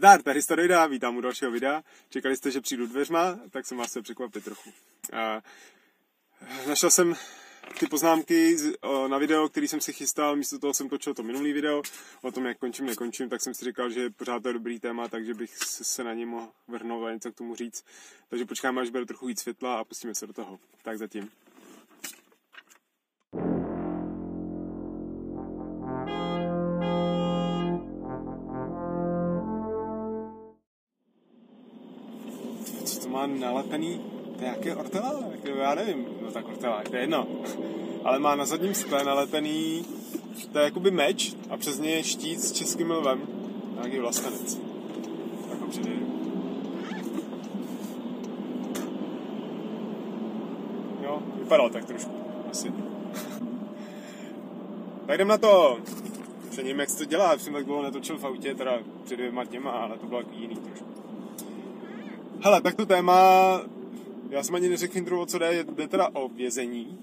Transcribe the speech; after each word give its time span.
Zdar, 0.00 0.22
tady 0.22 0.38
Historida, 0.38 0.86
vítám 0.86 1.16
u 1.16 1.20
dalšího 1.20 1.50
videa. 1.50 1.82
Čekali 2.10 2.36
jste, 2.36 2.50
že 2.50 2.60
přijdu 2.60 2.86
dveřma, 2.86 3.38
tak 3.50 3.66
jsem 3.66 3.78
vás 3.78 3.92
se 3.92 4.02
překvapit 4.02 4.44
trochu. 4.44 4.72
A 5.12 5.42
našel 6.68 6.90
jsem 6.90 7.16
ty 7.78 7.86
poznámky 7.86 8.56
na 9.08 9.18
video, 9.18 9.48
který 9.48 9.68
jsem 9.68 9.80
si 9.80 9.92
chystal, 9.92 10.36
místo 10.36 10.58
toho 10.58 10.74
jsem 10.74 10.88
točil 10.88 11.14
to 11.14 11.22
minulý 11.22 11.52
video, 11.52 11.82
o 12.22 12.32
tom, 12.32 12.46
jak 12.46 12.58
končím, 12.58 12.86
nekončím, 12.86 13.28
tak 13.28 13.40
jsem 13.40 13.54
si 13.54 13.64
říkal, 13.64 13.90
že 13.90 14.10
pořád 14.10 14.42
to 14.42 14.48
je 14.48 14.52
dobrý 14.52 14.80
téma, 14.80 15.08
takže 15.08 15.34
bych 15.34 15.56
se 15.56 16.04
na 16.04 16.14
něj 16.14 16.26
mohl 16.26 16.48
vrhnout 16.68 17.06
a 17.06 17.12
něco 17.12 17.32
k 17.32 17.36
tomu 17.36 17.56
říct. 17.56 17.84
Takže 18.28 18.44
počkáme, 18.44 18.80
až 18.80 18.90
bude 18.90 19.06
trochu 19.06 19.26
víc 19.26 19.40
světla 19.40 19.78
a 19.78 19.84
pustíme 19.84 20.14
se 20.14 20.26
do 20.26 20.32
toho. 20.32 20.60
Tak 20.82 20.98
zatím. 20.98 21.30
Má 33.10 33.26
nalepený 33.26 34.00
nějaké 34.40 34.76
ortela, 34.76 35.24
já 35.44 35.74
nevím, 35.74 36.06
no 36.22 36.30
tak 36.30 36.48
ortela, 36.48 36.82
to 36.90 36.96
je 36.96 37.02
jedno. 37.02 37.26
Ale 38.04 38.18
má 38.18 38.34
na 38.34 38.46
zadním 38.46 38.74
skle 38.74 39.04
nalepený, 39.04 39.84
to 40.52 40.58
je 40.58 40.64
jakoby 40.64 40.90
meč 40.90 41.34
a 41.50 41.56
přes 41.56 41.78
něj 41.78 41.92
je 41.92 42.02
štít 42.02 42.40
s 42.40 42.52
českým 42.52 42.90
lvem 42.90 43.22
nějaký 43.74 43.98
vlastenec. 43.98 44.60
Tak 45.50 45.60
ho 45.60 45.66
přideju. 45.66 46.20
Jo, 51.02 51.22
vypadal 51.38 51.70
tak 51.70 51.84
trošku, 51.84 52.10
asi. 52.50 52.68
tak 55.06 55.14
jdem 55.14 55.28
na 55.28 55.38
to. 55.38 55.78
Přením, 56.50 56.80
jak 56.80 56.90
se 56.90 56.98
to 56.98 57.04
dělá, 57.04 57.38
jsem 57.38 57.52
tak 57.52 57.64
dlouho 57.64 57.82
netočil 57.82 58.18
v 58.18 58.24
autě, 58.24 58.54
teda 58.54 58.78
před 59.04 59.16
dvěma 59.16 59.44
těma, 59.44 59.70
ale 59.70 59.98
to 59.98 60.06
bylo 60.06 60.22
jiný 60.32 60.56
trošku. 60.56 60.89
Hele, 62.42 62.60
tak 62.60 62.74
to 62.74 62.86
téma, 62.86 63.60
já 64.30 64.42
jsem 64.42 64.54
ani 64.54 64.68
neřekl 64.68 64.98
intro, 64.98 65.20
o 65.20 65.26
co 65.26 65.38
jde, 65.38 65.64
jde 65.64 65.88
teda 65.88 66.08
o 66.12 66.28
vězení 66.28 66.98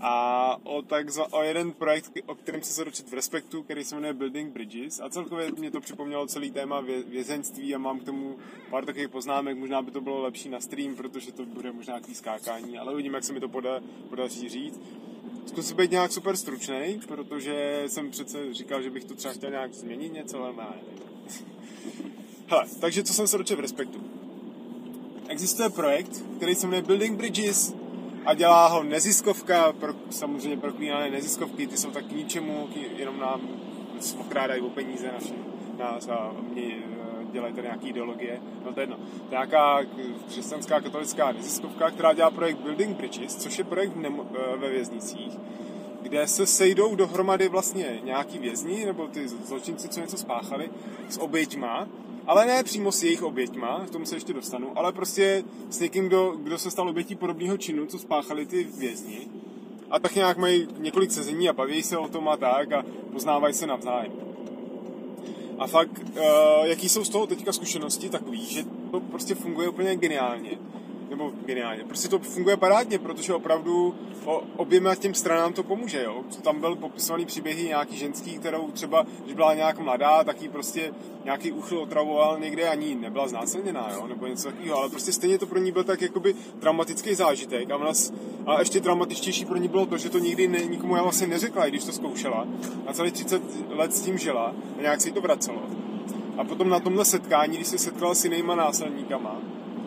a 0.00 0.56
o, 0.64 0.82
tak 0.82 1.06
o 1.30 1.42
jeden 1.42 1.72
projekt, 1.72 2.12
o 2.26 2.34
kterém 2.34 2.62
se 2.62 2.84
dočet 2.84 3.08
v 3.08 3.14
Respektu, 3.14 3.62
který 3.62 3.84
se 3.84 3.94
jmenuje 3.94 4.12
Building 4.12 4.52
Bridges 4.52 5.00
a 5.00 5.08
celkově 5.08 5.50
mě 5.58 5.70
to 5.70 5.80
připomnělo 5.80 6.26
celý 6.26 6.50
téma 6.50 6.80
vě, 6.80 7.02
vězeňství 7.02 7.74
a 7.74 7.78
mám 7.78 8.00
k 8.00 8.04
tomu 8.04 8.36
pár 8.70 8.84
takových 8.84 9.08
poznámek, 9.08 9.58
možná 9.58 9.82
by 9.82 9.90
to 9.90 10.00
bylo 10.00 10.22
lepší 10.22 10.48
na 10.48 10.60
stream, 10.60 10.96
protože 10.96 11.32
to 11.32 11.46
bude 11.46 11.72
možná 11.72 11.94
nějaký 11.94 12.14
skákání, 12.14 12.78
ale 12.78 12.92
uvidím, 12.92 13.14
jak 13.14 13.24
se 13.24 13.32
mi 13.32 13.40
to 13.40 13.48
poda, 13.48 13.80
podaří 14.08 14.48
říct. 14.48 14.80
Zkusím 15.46 15.76
být 15.76 15.90
nějak 15.90 16.12
super 16.12 16.36
stručný, 16.36 17.00
protože 17.08 17.82
jsem 17.86 18.10
přece 18.10 18.54
říkal, 18.54 18.82
že 18.82 18.90
bych 18.90 19.04
to 19.04 19.14
třeba 19.14 19.34
chtěl 19.34 19.50
nějak 19.50 19.74
změnit 19.74 20.12
něco, 20.12 20.44
ale 20.44 20.52
ne. 20.56 20.66
Hele, 22.46 22.66
takže 22.80 23.02
co 23.02 23.14
jsem 23.14 23.26
se 23.26 23.38
dočet 23.38 23.56
v 23.56 23.60
Respektu? 23.60 24.15
Existuje 25.28 25.68
projekt, 25.68 26.24
který 26.36 26.54
se 26.54 26.66
jmenuje 26.66 26.82
Building 26.82 27.18
Bridges 27.18 27.74
a 28.26 28.34
dělá 28.34 28.68
ho 28.68 28.82
neziskovka, 28.82 29.72
pro, 29.72 29.94
samozřejmě 30.10 30.56
proklínané 30.56 31.10
neziskovky, 31.10 31.66
ty 31.66 31.76
jsou 31.76 31.90
tak 31.90 32.04
k 32.04 32.12
ničemu, 32.12 32.68
jenom 32.96 33.20
nám 33.20 33.40
okrádají 34.20 34.62
o 34.62 34.70
peníze 34.70 35.12
naše, 35.12 35.34
nás 35.78 36.08
a 36.08 36.32
mě 36.52 36.62
eh, 36.62 37.24
dělají 37.32 37.54
tady 37.54 37.66
nějaké 37.66 37.86
ideologie, 37.86 38.40
no 38.64 38.72
to 38.72 38.80
je 38.80 38.82
jedno. 38.82 38.96
To 38.96 39.02
je 39.02 39.30
nějaká 39.30 39.80
křesťanská 40.28 40.80
katolická 40.80 41.32
neziskovka, 41.32 41.90
která 41.90 42.12
dělá 42.12 42.30
projekt 42.30 42.58
Building 42.58 42.96
Bridges, 42.96 43.36
což 43.36 43.58
je 43.58 43.64
projekt 43.64 43.92
eh, 44.04 44.56
ve 44.56 44.70
věznicích, 44.70 45.38
kde 46.02 46.26
se 46.26 46.46
sejdou 46.46 46.94
dohromady 46.94 47.48
vlastně 47.48 48.00
nějaký 48.04 48.38
vězni, 48.38 48.86
nebo 48.86 49.08
ty 49.08 49.28
zločinci, 49.28 49.88
co 49.88 50.00
něco 50.00 50.16
spáchali, 50.16 50.70
s 51.08 51.20
oběťma 51.20 51.88
ale 52.26 52.46
ne 52.46 52.64
přímo 52.64 52.92
s 52.92 53.02
jejich 53.02 53.22
oběťma, 53.22 53.84
k 53.86 53.90
tomu 53.90 54.06
se 54.06 54.16
ještě 54.16 54.32
dostanu, 54.32 54.78
ale 54.78 54.92
prostě 54.92 55.44
s 55.70 55.80
někým, 55.80 56.06
kdo, 56.06 56.34
kdo 56.42 56.58
se 56.58 56.70
stal 56.70 56.88
obětí 56.88 57.14
podobného 57.14 57.56
činu, 57.56 57.86
co 57.86 57.98
spáchali 57.98 58.46
ty 58.46 58.64
vězni. 58.64 59.28
A 59.90 59.98
tak 59.98 60.14
nějak 60.14 60.38
mají 60.38 60.68
několik 60.78 61.10
sezení 61.10 61.48
a 61.48 61.52
baví 61.52 61.82
se 61.82 61.98
o 61.98 62.08
tom 62.08 62.28
a 62.28 62.36
tak 62.36 62.72
a 62.72 62.84
poznávají 63.12 63.54
se 63.54 63.66
navzájem. 63.66 64.12
A 65.58 65.66
fakt, 65.66 66.02
uh, 66.08 66.66
jaký 66.66 66.88
jsou 66.88 67.04
z 67.04 67.08
toho 67.08 67.26
teďka 67.26 67.52
zkušenosti, 67.52 68.08
takový, 68.08 68.46
že 68.46 68.64
to 68.90 69.00
prostě 69.00 69.34
funguje 69.34 69.68
úplně 69.68 69.96
geniálně 69.96 70.58
nebo 71.16 71.32
geniálně. 71.46 71.84
Prostě 71.84 72.08
to 72.08 72.18
funguje 72.18 72.56
parádně, 72.56 72.98
protože 72.98 73.34
opravdu 73.34 73.94
o, 74.24 74.42
oběma 74.56 74.94
těm 74.94 75.14
stranám 75.14 75.52
to 75.52 75.62
pomůže. 75.62 76.02
Jo? 76.02 76.22
Tam 76.42 76.60
byl 76.60 76.76
popisovaný 76.76 77.26
příběhy 77.26 77.68
nějaký 77.68 77.96
ženský, 77.96 78.38
kterou 78.38 78.70
třeba, 78.70 79.06
když 79.24 79.34
byla 79.34 79.54
nějak 79.54 79.78
mladá, 79.78 80.24
tak 80.24 80.42
jí 80.42 80.48
prostě 80.48 80.94
nějaký 81.24 81.52
uchyl 81.52 81.78
otravoval 81.78 82.38
někde, 82.40 82.68
ani 82.68 82.94
nebyla 82.94 83.28
znásilněná, 83.28 83.90
jo? 83.92 84.06
nebo 84.06 84.26
něco 84.26 84.48
takového, 84.48 84.78
ale 84.78 84.88
prostě 84.88 85.12
stejně 85.12 85.38
to 85.38 85.46
pro 85.46 85.58
ní 85.58 85.72
byl 85.72 85.84
tak 85.84 86.02
jakoby 86.02 86.34
dramatický 86.60 87.14
zážitek 87.14 87.70
a, 87.70 87.78
nás, 87.78 88.12
a 88.46 88.58
ještě 88.58 88.80
dramatičtější 88.80 89.44
pro 89.44 89.56
ní 89.56 89.68
bylo 89.68 89.86
to, 89.86 89.98
že 89.98 90.10
to 90.10 90.18
nikdy 90.18 90.48
ne, 90.48 90.64
nikomu 90.64 90.96
já 90.96 91.02
vlastně 91.02 91.26
neřekla, 91.26 91.66
když 91.66 91.84
to 91.84 91.92
zkoušela 91.92 92.46
a 92.86 92.92
celý 92.92 93.10
30 93.10 93.42
let 93.68 93.94
s 93.94 94.00
tím 94.00 94.18
žila 94.18 94.54
a 94.78 94.80
nějak 94.80 95.00
se 95.00 95.08
jí 95.08 95.12
to 95.12 95.20
vracelo. 95.20 95.62
A 96.38 96.44
potom 96.44 96.68
na 96.68 96.80
tomhle 96.80 97.04
setkání, 97.04 97.56
když 97.56 97.66
se 97.66 97.78
setkala 97.78 98.14
s 98.14 98.24
jinýma 98.24 98.54
násilníkama, 98.54 99.40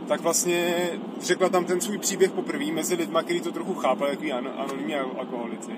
tak 0.09 0.21
vlastně 0.21 0.89
řekla 1.21 1.49
tam 1.49 1.65
ten 1.65 1.81
svůj 1.81 1.97
příběh 1.97 2.31
poprvé 2.31 2.65
mezi 2.65 2.95
lidma, 2.95 3.23
který 3.23 3.41
to 3.41 3.51
trochu 3.51 3.73
chápali, 3.73 4.17
jako 4.21 4.47
anonymní 4.57 4.95
alkoholici. 4.95 5.71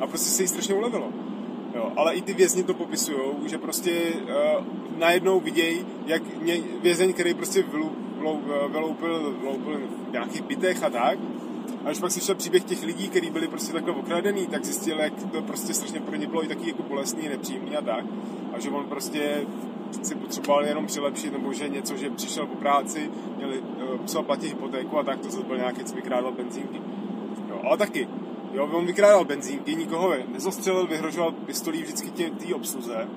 A 0.00 0.06
prostě 0.06 0.30
se 0.30 0.42
jí 0.42 0.48
strašně 0.48 0.74
ulevilo. 0.74 1.08
Jo, 1.74 1.92
ale 1.96 2.14
i 2.14 2.22
ty 2.22 2.34
vězni 2.34 2.62
to 2.62 2.74
popisují, 2.74 3.18
že 3.46 3.58
prostě 3.58 3.92
uh, 4.22 4.64
najednou 4.98 5.40
vidějí, 5.40 5.86
jak 6.06 6.22
mě, 6.42 6.58
vězeň, 6.82 7.12
který 7.12 7.34
prostě 7.34 7.64
vyloupil, 8.72 9.34
vyloupil 9.40 9.82
v 10.08 10.12
nějakých 10.12 10.42
bytech 10.42 10.82
a 10.82 10.90
tak, 10.90 11.18
a 11.84 11.88
když 11.88 12.00
pak 12.00 12.12
slyšel 12.12 12.34
příběh 12.34 12.64
těch 12.64 12.82
lidí, 12.82 13.08
kteří 13.08 13.30
byli 13.30 13.48
prostě 13.48 13.72
takhle 13.72 13.94
okradený, 13.94 14.46
tak 14.46 14.64
zjistil, 14.64 14.98
jak 14.98 15.12
to 15.32 15.42
prostě 15.42 15.74
strašně 15.74 16.00
pro 16.00 16.16
ně 16.16 16.26
bylo 16.26 16.44
i 16.44 16.48
taky 16.48 16.68
jako 16.68 16.82
bolestný, 16.82 17.28
nepříjemný 17.28 17.76
a 17.76 17.82
tak. 17.82 18.04
A 18.52 18.58
že 18.58 18.70
on 18.70 18.84
prostě 18.84 19.46
si 20.02 20.14
potřeboval 20.14 20.64
jenom 20.64 20.86
přilepšit, 20.86 21.32
nebo 21.32 21.52
že 21.52 21.68
něco, 21.68 21.96
že 21.96 22.10
přišel 22.10 22.46
po 22.46 22.56
práci, 22.56 23.10
měli, 23.36 23.58
uh, 23.58 24.00
musel 24.00 24.22
platit 24.22 24.48
hypotéku 24.48 24.98
a 24.98 25.02
tak, 25.02 25.18
to 25.20 25.42
byl 25.42 25.56
nějaký, 25.56 25.84
co 25.84 25.94
vykrádal 25.94 26.32
benzínky. 26.32 26.80
Jo, 27.48 27.60
ale 27.64 27.76
taky, 27.76 28.08
jo, 28.52 28.68
on 28.72 28.86
vykrádal 28.86 29.24
benzínky, 29.24 29.74
nikoho 29.74 30.14
nezostřelil, 30.32 30.86
vyhrožoval 30.86 31.32
pistolí 31.32 31.82
vždycky 31.82 32.30
té 32.30 32.54
obsluze. 32.54 33.08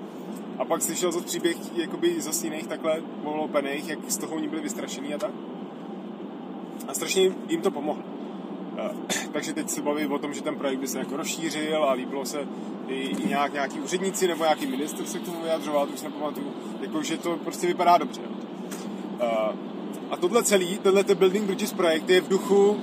A 0.57 0.65
pak 0.65 0.81
slyšel 0.81 1.11
zase 1.11 1.25
příběh 1.25 1.77
jakoby 1.77 2.21
zase 2.21 2.47
jiných 2.47 2.67
takhle 2.67 3.01
pených, 3.51 3.89
jak 3.89 3.99
z 4.07 4.17
toho 4.17 4.35
oni 4.35 4.47
byli 4.47 4.61
vystrašený 4.61 5.13
a 5.13 5.17
tak. 5.17 5.31
A 6.88 6.94
strašně 6.94 7.31
jim 7.49 7.61
to 7.61 7.71
pomohlo. 7.71 8.16
Takže 9.31 9.53
teď 9.53 9.69
se 9.69 9.81
baví 9.81 10.05
o 10.05 10.19
tom, 10.19 10.33
že 10.33 10.41
ten 10.41 10.55
projekt 10.55 10.79
by 10.79 10.88
se 10.88 10.99
jako 10.99 11.17
rozšířil 11.17 11.83
a 11.83 11.93
líbilo 11.93 12.25
se 12.25 12.47
i, 12.88 12.95
i 12.95 13.27
nějak, 13.27 13.53
nějaký 13.53 13.79
úředníci 13.79 14.27
nebo 14.27 14.43
nějaký 14.43 14.67
minister 14.67 15.05
se 15.05 15.19
k 15.19 15.25
tomu 15.25 15.41
vyjadřoval, 15.41 15.88
to 15.88 15.93
už 15.93 16.01
nepamatuju, 16.01 16.53
jako, 16.81 17.03
že 17.03 17.17
to 17.17 17.38
prostě 17.38 17.67
vypadá 17.67 17.97
dobře. 17.97 18.21
A 20.09 20.17
tohle 20.17 20.43
celý, 20.43 20.77
tenhle 20.77 21.03
Building 21.03 21.45
Bridges 21.45 21.73
projekt 21.73 22.09
je 22.09 22.21
v 22.21 22.27
duchu 22.27 22.77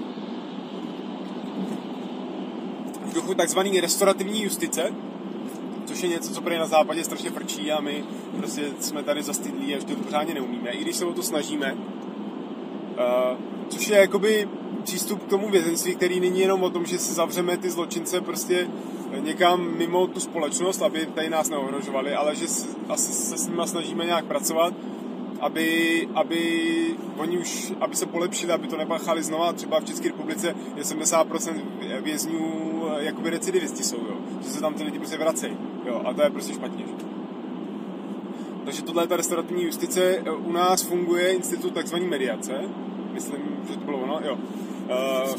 v 3.04 3.14
duchu 3.14 3.34
takzvané 3.34 3.80
restaurativní 3.80 4.42
justice, 4.42 4.94
což 5.84 6.02
je 6.02 6.08
něco, 6.08 6.34
co 6.34 6.40
prý 6.40 6.58
na 6.58 6.66
západě 6.66 7.04
strašně 7.04 7.30
frčí 7.30 7.72
a 7.72 7.80
my 7.80 8.04
prostě 8.36 8.62
jsme 8.80 9.02
tady 9.02 9.22
zastydlí 9.22 9.74
a 9.74 9.78
už 9.78 9.84
to 9.84 9.94
pořádně 9.94 10.34
neumíme, 10.34 10.70
i 10.70 10.80
když 10.80 10.96
se 10.96 11.04
o 11.04 11.12
to 11.12 11.22
snažíme. 11.22 11.72
Uh, 11.72 13.53
což 13.68 13.88
je 13.88 13.96
jakoby 13.96 14.48
přístup 14.84 15.22
k 15.22 15.30
tomu 15.30 15.50
vězenství, 15.50 15.94
který 15.94 16.20
není 16.20 16.40
jenom 16.40 16.62
o 16.62 16.70
tom, 16.70 16.86
že 16.86 16.98
si 16.98 17.12
zavřeme 17.12 17.56
ty 17.56 17.70
zločince 17.70 18.20
prostě 18.20 18.68
někam 19.20 19.76
mimo 19.78 20.06
tu 20.06 20.20
společnost, 20.20 20.82
aby 20.82 21.06
tady 21.06 21.30
nás 21.30 21.50
neohrožovali, 21.50 22.14
ale 22.14 22.36
že 22.36 22.46
asi 22.88 23.12
se 23.12 23.38
s 23.38 23.48
nimi 23.48 23.62
snažíme 23.66 24.04
nějak 24.04 24.24
pracovat, 24.24 24.74
aby, 25.40 26.08
aby 26.14 26.40
oni 27.16 27.38
už, 27.38 27.72
aby 27.80 27.96
se 27.96 28.06
polepšili, 28.06 28.52
aby 28.52 28.68
to 28.68 28.76
nepáchali 28.76 29.22
znova. 29.22 29.52
Třeba 29.52 29.80
v 29.80 29.84
České 29.84 30.08
republice 30.08 30.54
je 30.76 30.82
70% 30.82 31.54
vězňů 32.02 32.82
jakoby 32.98 33.30
recidivisti 33.30 33.84
jsou, 33.84 33.96
jo. 33.96 34.16
Že 34.42 34.50
se 34.50 34.60
tam 34.60 34.74
ty 34.74 34.82
lidi 34.82 34.98
prostě 34.98 35.18
vracejí, 35.18 35.56
jo. 35.86 36.02
A 36.04 36.12
to 36.12 36.22
je 36.22 36.30
prostě 36.30 36.54
špatně, 36.54 36.84
že? 36.86 37.04
Takže 38.64 38.82
tohle 38.82 39.02
je 39.02 39.06
ta 39.06 39.16
restaurativní 39.16 39.64
justice. 39.64 40.22
U 40.44 40.52
nás 40.52 40.82
funguje 40.82 41.32
institut 41.32 41.74
takzvaný 41.74 42.06
mediace. 42.06 42.52
Myslím, 43.14 43.40
že 43.70 43.76
to 43.76 43.84
bylo 43.84 43.98
ono, 43.98 44.20
jo. 44.24 44.38
Uh, 45.24 45.32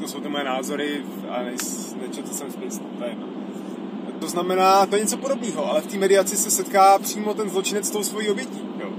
to 0.00 0.08
jsou 0.08 0.20
ty 0.20 0.28
moje 0.28 0.44
názory 0.44 1.02
a 1.28 1.42
nečetl 2.00 2.32
jsem 2.32 2.50
spis, 2.50 2.80
to 2.98 3.04
je 3.04 3.10
jedno. 3.10 3.26
To 4.20 4.28
znamená, 4.28 4.86
to 4.86 4.96
je 4.96 5.02
něco 5.02 5.16
podobného, 5.16 5.70
ale 5.70 5.80
v 5.80 5.86
té 5.86 5.98
mediaci 5.98 6.36
se 6.36 6.50
setká 6.50 6.98
přímo 6.98 7.34
ten 7.34 7.50
zločinec 7.50 7.86
s 7.86 7.90
tou 7.90 8.02
svojí 8.02 8.30
obětí. 8.30 8.60
Jo. 8.80 8.90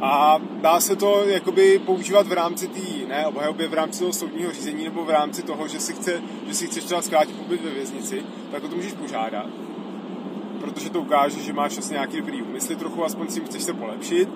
A 0.00 0.38
dá 0.60 0.80
se 0.80 0.96
to 0.96 1.24
jakoby 1.24 1.78
používat 1.78 2.26
v 2.26 2.32
rámci 2.32 2.68
té, 2.68 3.06
ne, 3.08 3.26
obhajoby 3.26 3.68
v 3.68 3.74
rámci 3.74 3.98
toho 3.98 4.12
soudního 4.12 4.52
řízení 4.52 4.84
nebo 4.84 5.04
v 5.04 5.10
rámci 5.10 5.42
toho, 5.42 5.68
že 5.68 5.80
si, 5.80 5.92
chce, 5.94 6.22
že 6.48 6.54
si 6.54 6.66
chceš 6.66 6.84
třeba 6.84 7.02
zkrátit 7.02 7.36
pobyt 7.36 7.62
ve 7.62 7.70
věznici, 7.70 8.22
tak 8.50 8.64
o 8.64 8.68
to 8.68 8.76
můžeš 8.76 8.92
požádat 8.92 9.46
protože 10.66 10.90
to 10.90 11.00
ukáže, 11.00 11.40
že 11.40 11.52
máš 11.52 11.72
vlastně 11.72 11.94
nějaký 11.94 12.16
dobrý 12.16 12.42
úmysly 12.42 12.76
trochu, 12.76 13.04
aspoň 13.04 13.28
si 13.28 13.40
chceš 13.40 13.62
se 13.62 13.72
polepšit, 13.72 14.28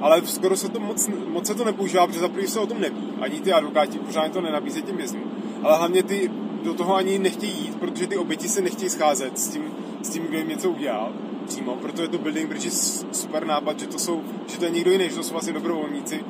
ale 0.00 0.26
skoro 0.26 0.56
se 0.56 0.68
to 0.68 0.80
moc, 0.80 1.10
moc 1.28 1.46
se 1.46 1.54
to 1.54 1.64
nepoužívá, 1.64 2.06
protože 2.06 2.20
za 2.20 2.28
se 2.46 2.60
o 2.60 2.66
tom 2.66 2.80
neví. 2.80 3.12
Ani 3.20 3.40
ty 3.40 3.52
advokáti 3.52 3.98
pořádně 3.98 4.30
to 4.30 4.40
nenabízejí 4.40 4.84
těm 4.84 4.96
vězňům. 4.96 5.30
Ale 5.62 5.76
hlavně 5.76 6.02
ty 6.02 6.30
do 6.62 6.74
toho 6.74 6.96
ani 6.96 7.18
nechtějí 7.18 7.52
jít, 7.52 7.76
protože 7.76 8.06
ty 8.06 8.16
oběti 8.16 8.48
se 8.48 8.60
nechtějí 8.60 8.90
scházet 8.90 9.38
s 9.38 9.48
tím, 9.48 9.62
s 10.02 10.10
tím, 10.10 10.22
kdo 10.22 10.38
jim 10.38 10.48
něco 10.48 10.70
udělal 10.70 11.12
přímo, 11.46 11.76
proto 11.76 12.02
je 12.02 12.08
to 12.08 12.18
Building 12.18 12.48
Bridge 12.48 12.72
super 13.12 13.46
nápad, 13.46 13.80
že 13.80 13.86
to, 13.86 13.98
jsou, 13.98 14.22
že 14.46 14.58
to 14.58 14.64
je 14.64 14.70
někdo 14.70 14.90
jiný, 14.90 15.08
že 15.08 15.16
to 15.16 15.22
jsou 15.22 15.32
vlastně 15.32 15.52
dobrovolníci 15.52 16.24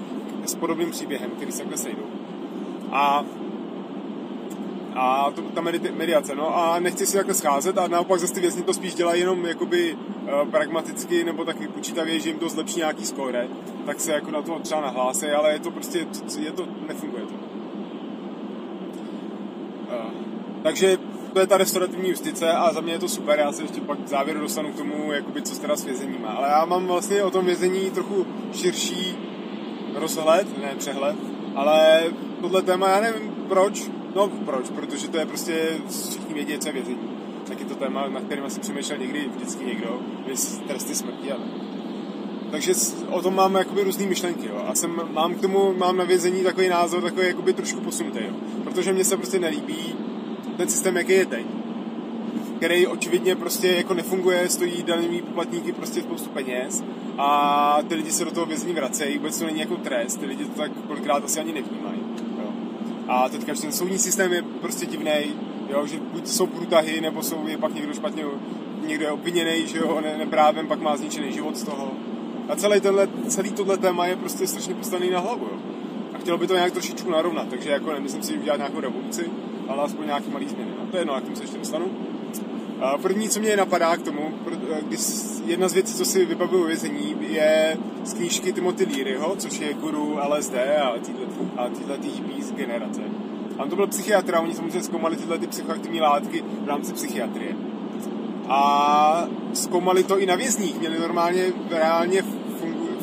s 0.47 0.55
podobným 0.55 0.91
příběhem, 0.91 1.31
který 1.31 1.53
se 1.53 1.59
takhle 1.59 1.76
sejdou. 1.76 2.06
A 2.93 3.25
a 4.98 5.30
to, 5.30 5.42
ta 5.42 5.60
mediace, 5.96 6.34
no 6.34 6.56
a 6.56 6.80
nechci 6.80 7.06
si 7.06 7.16
takhle 7.16 7.34
scházet 7.34 7.78
a 7.78 7.88
naopak 7.88 8.20
zase 8.20 8.34
ty 8.34 8.40
vězni 8.40 8.62
to 8.62 8.74
spíš 8.74 8.94
dělají 8.94 9.20
jenom 9.20 9.46
jakoby 9.46 9.94
uh, 9.94 10.50
pragmaticky 10.50 11.24
nebo 11.24 11.44
tak 11.44 11.60
vypočítavě, 11.60 12.20
že 12.20 12.28
jim 12.28 12.38
to 12.38 12.48
zlepší 12.48 12.78
nějaký 12.78 13.06
skóre, 13.06 13.48
tak 13.86 14.00
se 14.00 14.12
jako 14.12 14.30
na 14.30 14.42
to 14.42 14.58
třeba 14.58 14.80
nahlásí, 14.80 15.26
ale 15.26 15.52
je 15.52 15.58
to 15.58 15.70
prostě, 15.70 16.06
je 16.38 16.52
to, 16.52 16.66
nefunguje 16.88 17.22
to. 17.22 17.34
Uh, 19.94 20.10
takže 20.62 20.98
to 21.32 21.40
je 21.40 21.46
ta 21.46 21.56
restaurativní 21.56 22.08
justice 22.08 22.52
a 22.52 22.72
za 22.72 22.80
mě 22.80 22.92
je 22.92 22.98
to 22.98 23.08
super, 23.08 23.38
já 23.38 23.52
se 23.52 23.62
ještě 23.62 23.80
pak 23.80 23.98
v 23.98 24.08
závěru 24.08 24.40
dostanu 24.40 24.72
k 24.72 24.76
tomu, 24.76 25.12
jakoby, 25.12 25.42
co 25.42 25.60
teda 25.60 25.76
s 25.76 25.84
vězením 25.84 26.22
má. 26.22 26.28
Ale 26.28 26.48
já 26.48 26.64
mám 26.64 26.86
vlastně 26.86 27.22
o 27.22 27.30
tom 27.30 27.44
vězení 27.44 27.90
trochu 27.90 28.26
širší 28.52 29.18
rozhled, 29.94 30.58
ne 30.62 30.74
přehled, 30.78 31.16
ale 31.54 32.02
tohle 32.40 32.62
téma, 32.62 32.88
já 32.88 33.00
nevím 33.00 33.34
proč, 33.48 33.90
no 34.14 34.28
proč, 34.28 34.70
protože 34.70 35.08
to 35.08 35.19
je 35.19 35.26
prostě, 35.26 35.69
všichni 36.10 36.34
vědí, 36.34 36.58
co 36.58 36.69
je 36.69 36.72
vězení. 36.72 36.99
Tak 37.49 37.60
je 37.60 37.66
to 37.66 37.75
téma, 37.75 38.08
na 38.08 38.20
kterým 38.20 38.44
asi 38.44 38.60
přemýšlel 38.60 38.99
někdy 38.99 39.31
vždycky 39.37 39.64
někdo, 39.64 40.00
vys 40.26 40.60
tresty 40.66 40.94
smrti, 40.94 41.32
ale 41.32 41.44
takže 42.50 42.72
o 43.10 43.22
tom 43.22 43.34
mám 43.34 43.55
jakoby 43.55 43.82
různé 43.82 44.06
myšlenky, 44.06 44.46
jo. 44.46 44.64
A 44.66 44.75
jsem, 44.75 45.00
mám 45.12 45.34
k 45.34 45.40
tomu, 45.40 45.75
mám 45.75 45.96
na 45.96 46.05
vězení 46.05 46.43
takový 46.43 46.69
názor, 46.69 47.02
takový 47.02 47.26
jakoby 47.26 47.52
trošku 47.52 47.81
posunutý, 47.81 48.19
jo. 48.19 48.34
Protože 48.64 48.93
mě 48.93 49.05
se 49.05 49.16
prostě 49.16 49.38
nelíbí 49.38 49.94
ten 50.56 50.69
systém, 50.69 50.96
jaký 50.96 51.12
je 51.12 51.26
teď, 51.26 51.46
který 52.56 52.87
očividně 52.87 53.37
prostě 53.37 53.69
jako 53.69 53.94
nefunguje, 53.94 54.49
stojí 54.49 54.82
daňový 54.82 55.22
poplatníky 55.22 55.72
prostě 55.72 56.00
spoustu 56.00 56.31
peněz 56.31 56.84
a 57.19 57.78
ty 57.88 57.94
lidi 57.94 58.12
se 58.12 58.25
do 58.25 58.31
toho 58.31 58.46
vězení 58.46 58.75
vracejí, 58.75 59.19
vůbec 59.19 59.38
to 59.38 59.46
není 59.46 59.60
jako 59.60 59.76
trest, 59.76 60.16
ty 60.16 60.26
lidi 60.26 60.44
to 60.44 60.60
tak 60.60 60.70
kolikrát 60.87 61.25
asi 61.25 61.40
ani 61.40 61.52
nevnímají. 61.52 61.97
A 63.08 63.28
teďka 63.28 63.55
ten 63.55 63.72
soudní 63.72 63.99
systém 63.99 64.32
je 64.32 64.43
prostě 64.43 64.87
divný, 64.87 65.34
jo, 65.70 65.87
že 65.87 66.00
buď 66.12 66.26
jsou 66.26 66.46
průtahy, 66.46 67.00
nebo 67.00 67.22
jsou, 67.22 67.46
je 67.46 67.58
pak 67.58 67.75
někdo 67.75 67.94
špatně, 67.94 68.25
někdo 68.87 69.05
je 69.05 69.10
obviněný, 69.10 69.66
že 69.66 69.78
jo, 69.78 70.00
ne, 70.00 70.19
neprávem, 70.19 70.66
pak 70.66 70.81
má 70.81 70.96
zničený 70.96 71.32
život 71.32 71.56
z 71.56 71.62
toho. 71.62 71.93
A 72.49 72.56
celý, 72.56 72.81
tenhle, 72.81 73.08
celý 73.28 73.52
tohle 73.52 73.76
téma 73.76 74.06
je 74.06 74.16
prostě 74.16 74.46
strašně 74.46 74.75
postavený 74.75 75.10
na 75.10 75.20
hlavu, 75.20 75.44
jo. 75.44 75.58
A 76.14 76.19
chtělo 76.19 76.38
by 76.38 76.46
to 76.46 76.55
nějak 76.55 76.72
trošičku 76.72 77.10
narovnat, 77.10 77.49
takže 77.49 77.70
jako 77.70 77.93
nemyslím 77.93 78.22
si 78.22 78.38
udělat 78.38 78.56
nějakou 78.56 78.81
revoluci, 78.81 79.31
ale 79.69 79.82
aspoň 79.82 80.06
nějaký 80.06 80.31
malý 80.31 80.49
změny. 80.49 80.70
No, 80.78 80.87
to 80.90 80.96
je 80.96 81.00
jedno, 81.00 81.14
jak 81.14 81.25
tomu 81.25 81.37
se 81.37 81.43
ještě 81.43 81.58
dostanu. 81.58 81.87
První, 83.02 83.28
co 83.28 83.40
mě 83.40 83.56
napadá 83.56 83.96
k 83.96 84.02
tomu, 84.02 84.32
když 84.88 85.00
jedna 85.44 85.69
z 85.69 85.72
věcí, 85.72 85.94
co 85.94 86.04
si 86.04 86.25
vybavuju 86.25 86.66
vězení, 86.66 87.16
je 87.20 87.76
z 88.04 88.14
knížky 88.14 88.52
Timothy 88.52 88.84
Learyho, 88.84 89.36
což 89.36 89.58
je 89.58 89.75
guru 89.75 90.19
LSD 90.28 90.54
a 91.56 91.69
tyhle 91.69 91.98
ty 91.98 92.08
hippies 92.08 92.52
generace. 92.52 93.00
A 93.58 93.62
on 93.62 93.70
to 93.70 93.76
byl 93.76 93.86
psychiatr 93.86 94.34
a 94.34 94.40
oni 94.40 94.54
samozřejmě 94.54 94.82
zkoumali 94.82 95.16
tyhle 95.16 95.38
ty 95.38 95.46
psychoaktivní 95.46 96.00
látky 96.00 96.44
v 96.64 96.69
rámci 96.69 96.92
psychiatrie. 96.92 97.56
A 98.48 99.28
zkoumali 99.52 100.04
to 100.04 100.19
i 100.19 100.26
na 100.26 100.34
vězních. 100.34 100.78
Měli 100.78 100.98
normálně 100.98 101.52
reálně 101.70 102.22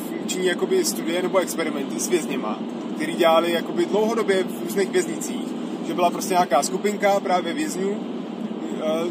funkční 0.00 0.46
jakoby 0.46 0.84
studie 0.84 1.22
nebo 1.22 1.38
experimenty 1.38 2.00
s 2.00 2.08
vězněma, 2.08 2.58
který 2.94 3.14
dělali 3.14 3.52
jakoby 3.52 3.86
dlouhodobě 3.86 4.44
v 4.44 4.62
různých 4.62 4.90
věznicích 4.90 5.56
že 5.86 5.94
byla 5.94 6.10
prostě 6.10 6.34
nějaká 6.34 6.62
skupinka 6.62 7.20
právě 7.20 7.54
vězňů, 7.54 8.15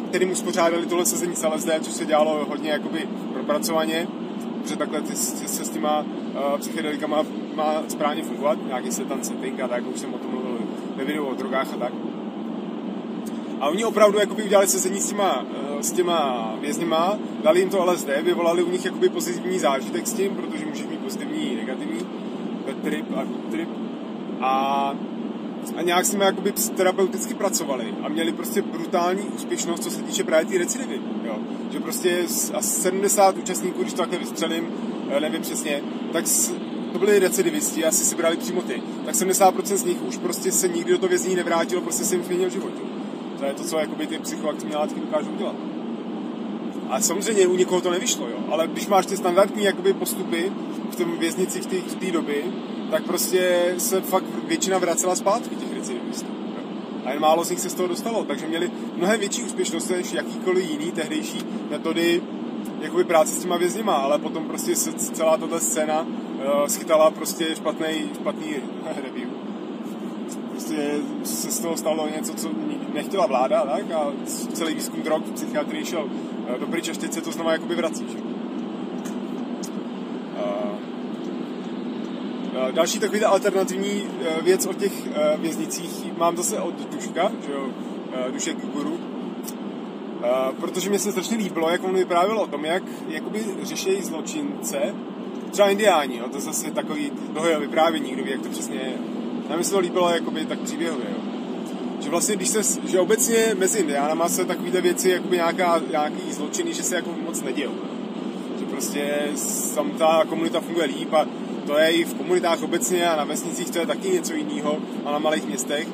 kterým 0.10 0.32
uspořádali 0.32 0.86
tohle 0.86 1.06
sezení 1.06 1.36
s 1.36 1.48
LSD, 1.48 1.70
což 1.82 1.94
se 1.94 2.06
dělalo 2.06 2.46
hodně 2.50 2.72
jakoby 2.72 3.08
propracovaně, 3.34 4.08
protože 4.62 4.76
takhle 4.76 5.02
ty, 5.02 5.10
ty, 5.10 5.48
se 5.48 5.66
s 5.66 5.70
těma 5.70 6.00
uh, 6.00 6.60
psychedelikama 6.60 7.24
má 7.56 7.84
správně 7.88 8.24
fungovat, 8.24 8.58
nějaký 8.68 8.92
se 8.92 9.06
tam 9.06 9.24
setting 9.24 9.60
a 9.60 9.68
tak, 9.68 9.84
už 9.94 10.00
jsem 10.00 10.14
o 10.14 10.18
tom 10.18 10.32
mluvil 10.32 10.60
ve 10.96 11.06
videu 11.06 11.26
o 11.26 11.34
drogách 11.34 11.74
a 11.74 11.78
tak. 11.78 11.94
A 13.60 13.68
oni 13.68 13.86
opravdu 13.86 14.20
jakoby 14.20 14.44
udělali 14.44 14.68
sezení 14.68 15.00
s 15.00 15.10
těma, 15.10 15.42
uh, 15.42 15.80
s 15.82 15.92
těma 15.92 16.52
vězněma, 16.62 17.18
dali 17.44 17.60
jim 17.60 17.70
to 17.70 17.86
LSD, 17.86 18.10
vyvolali 18.24 18.64
u 18.64 18.72
nich 18.72 18.86
jakoby 18.86 19.10
pozitivní 19.10 19.60
zážitek 19.60 20.08
s 20.08 20.14
tím, 20.14 20.36
protože 20.36 20.66
může 20.66 20.88
mít 20.88 21.00
pozitivní, 21.00 21.56
negativní, 21.56 22.00
trip 22.84 23.06
a 23.16 23.24
trip. 23.52 23.70
A 24.42 24.94
a 25.76 25.82
nějak 25.82 26.06
jsme 26.06 26.26
jakoby 26.26 26.52
terapeuticky 26.52 27.34
pracovali 27.34 27.94
a 28.04 28.10
měli 28.10 28.34
prostě 28.34 28.62
brutální 28.62 29.22
úspěšnost, 29.22 29.84
co 29.84 29.92
se 29.92 30.02
týče 30.02 30.24
právě 30.24 30.46
té 30.46 30.58
recidivy. 30.58 31.00
Jo. 31.26 31.38
Že 31.72 31.80
prostě 31.80 32.26
asi 32.54 32.82
70 32.82 33.38
účastníků, 33.38 33.82
když 33.82 33.94
to 33.94 33.98
takhle 33.98 34.18
vystřelím, 34.18 34.68
eh, 35.10 35.20
nevím 35.20 35.42
přesně, 35.42 35.82
tak 36.14 36.26
to 36.94 37.00
byli 37.00 37.20
recidivisti, 37.20 37.86
asi 37.86 38.06
si 38.06 38.16
brali 38.16 38.38
přímo 38.38 38.62
ty. 38.62 38.82
Tak 39.06 39.16
70% 39.16 39.78
z 39.78 39.84
nich 39.84 40.04
už 40.08 40.18
prostě 40.18 40.52
se 40.52 40.68
nikdy 40.68 40.92
do 40.92 40.98
toho 40.98 41.10
vězení 41.10 41.36
nevrátilo, 41.36 41.82
prostě 41.82 42.04
se 42.04 42.16
jim 42.16 42.24
změnil 42.24 42.50
život. 42.50 42.74
To 43.40 43.46
je 43.46 43.54
to, 43.54 43.64
co 43.64 43.78
jakoby 43.78 44.08
ty 44.08 44.20
psychoaktivní 44.20 44.76
látky 44.76 45.00
dokážou 45.00 45.36
dělat. 45.38 45.56
A 46.90 47.02
samozřejmě 47.02 47.48
u 47.48 47.56
někoho 47.56 47.82
to 47.82 47.92
nevyšlo, 47.92 48.28
jo. 48.28 48.38
Ale 48.50 48.68
když 48.68 48.88
máš 48.88 49.06
ty 49.06 49.18
standardní 49.18 49.64
jakoby, 49.64 49.94
postupy 49.94 50.52
v 50.92 50.96
tom 50.96 51.18
věznici 51.18 51.62
v 51.62 51.96
té 51.96 52.12
doby, 52.12 52.44
tak 52.92 53.04
prostě 53.04 53.74
se 53.78 54.02
fakt 54.02 54.26
většina 54.48 54.78
vracela 54.78 55.16
zpátky 55.16 55.56
těch 55.56 55.74
recidivistů. 55.74 56.28
A 57.06 57.12
jen 57.12 57.22
málo 57.22 57.44
z 57.44 57.50
nich 57.50 57.60
se 57.60 57.70
z 57.70 57.74
toho 57.74 57.88
dostalo, 57.88 58.24
takže 58.24 58.48
měli 58.48 58.72
mnohem 58.96 59.20
větší 59.20 59.44
úspěšnost 59.44 59.90
než 59.90 60.14
jakýkoliv 60.14 60.70
jiný 60.70 60.92
tehdejší 60.92 61.46
metody 61.70 62.22
jakoby 62.82 63.04
práce 63.04 63.32
s 63.32 63.40
těma 63.40 63.58
vězněma, 63.58 63.94
ale 63.94 64.20
potom 64.20 64.46
prostě 64.46 64.76
se 64.76 64.94
celá 64.94 65.38
tato 65.38 65.60
scéna 65.60 66.02
uh, 66.02 66.66
schytala 66.68 67.12
prostě 67.12 67.56
špatný, 67.56 68.10
špatný 68.16 68.56
review. 69.04 69.30
Prostě 70.50 70.98
se 71.24 71.52
z 71.52 71.60
toho 71.60 71.78
stalo 71.78 72.10
něco, 72.16 72.34
co 72.34 72.50
nechtěla 72.94 73.26
vláda, 73.26 73.66
tak? 73.66 73.92
A 73.92 74.12
celý 74.54 74.76
výzkum 74.76 75.02
drog 75.02 75.22
v 75.26 75.32
psychiatrii 75.32 75.86
šel 75.86 76.04
uh, 76.04 76.60
do 76.60 76.68
pryč 76.68 76.90
a 76.90 76.94
teď 76.94 77.14
se 77.14 77.22
to 77.22 77.32
znova 77.32 77.52
jakoby 77.52 77.76
vrací. 77.76 78.06
Že? 78.10 78.35
Další 82.72 83.00
takový 83.00 83.24
alternativní 83.24 84.04
eh, 84.04 84.42
věc 84.42 84.66
o 84.66 84.74
těch 84.74 84.94
eh, 85.08 85.38
věznicích 85.38 86.18
mám 86.18 86.38
zase 86.38 86.60
od 86.60 86.94
Duška, 86.94 87.32
že 87.46 87.52
jo, 87.54 87.70
Dušek 88.32 88.58
Guru, 88.74 89.00
protože 90.60 90.90
mi 90.90 91.00
se 91.00 91.12
strašně 91.12 91.38
líbilo, 91.38 91.70
jak 91.70 91.84
on 91.84 91.96
vyprávěl 91.96 92.40
o 92.40 92.48
tom, 92.48 92.66
jak 92.66 92.84
jakoby 93.08 93.46
řešejí 93.64 94.02
zločince, 94.02 94.96
třeba 95.52 95.70
indiáni, 95.70 96.18
jo, 96.18 96.30
to 96.32 96.40
zase 96.40 96.72
takový 96.72 97.12
dlouhé 97.34 97.60
vyprávění, 97.60 98.12
kdo 98.12 98.24
ví, 98.24 98.32
jak 98.32 98.42
to 98.42 98.50
přesně 98.50 98.76
je. 98.76 98.94
Nám 99.50 99.64
se 99.64 99.72
to 99.72 99.80
líbilo 99.80 100.10
jakoby 100.10 100.46
tak 100.46 100.60
příběhově, 100.60 101.06
jo. 101.10 101.36
Že 102.00 102.10
vlastně, 102.10 102.36
když 102.36 102.48
se, 102.48 102.82
že 102.88 103.00
obecně 103.00 103.56
mezi 103.58 103.80
indiánama 103.80 104.30
se 104.30 104.46
takovýhle 104.46 104.82
věci, 104.82 105.10
jakoby 105.10 105.36
nějaká, 105.36 105.82
nějaký 105.92 106.34
zločiny, 106.34 106.74
že 106.74 106.84
se 106.84 106.96
jako 106.96 107.10
moc 107.26 107.42
nedějou. 107.42 107.74
Že 108.60 108.66
prostě 108.66 109.30
tam 109.76 109.92
ta 109.92 110.24
komunita 110.30 110.62
funguje 110.62 110.88
líp 110.88 111.14
a 111.14 111.26
to 111.66 111.78
je 111.78 111.92
i 111.92 112.04
v 112.04 112.14
komunitách 112.14 112.64
obecně 112.64 113.10
a 113.10 113.16
na 113.16 113.24
vesnicích 113.24 113.70
to 113.70 113.80
je 113.80 113.86
taky 113.86 114.10
něco 114.10 114.34
jiného 114.34 114.78
a 115.06 115.12
na 115.12 115.20
malých 115.20 115.48
městech. 115.48 115.88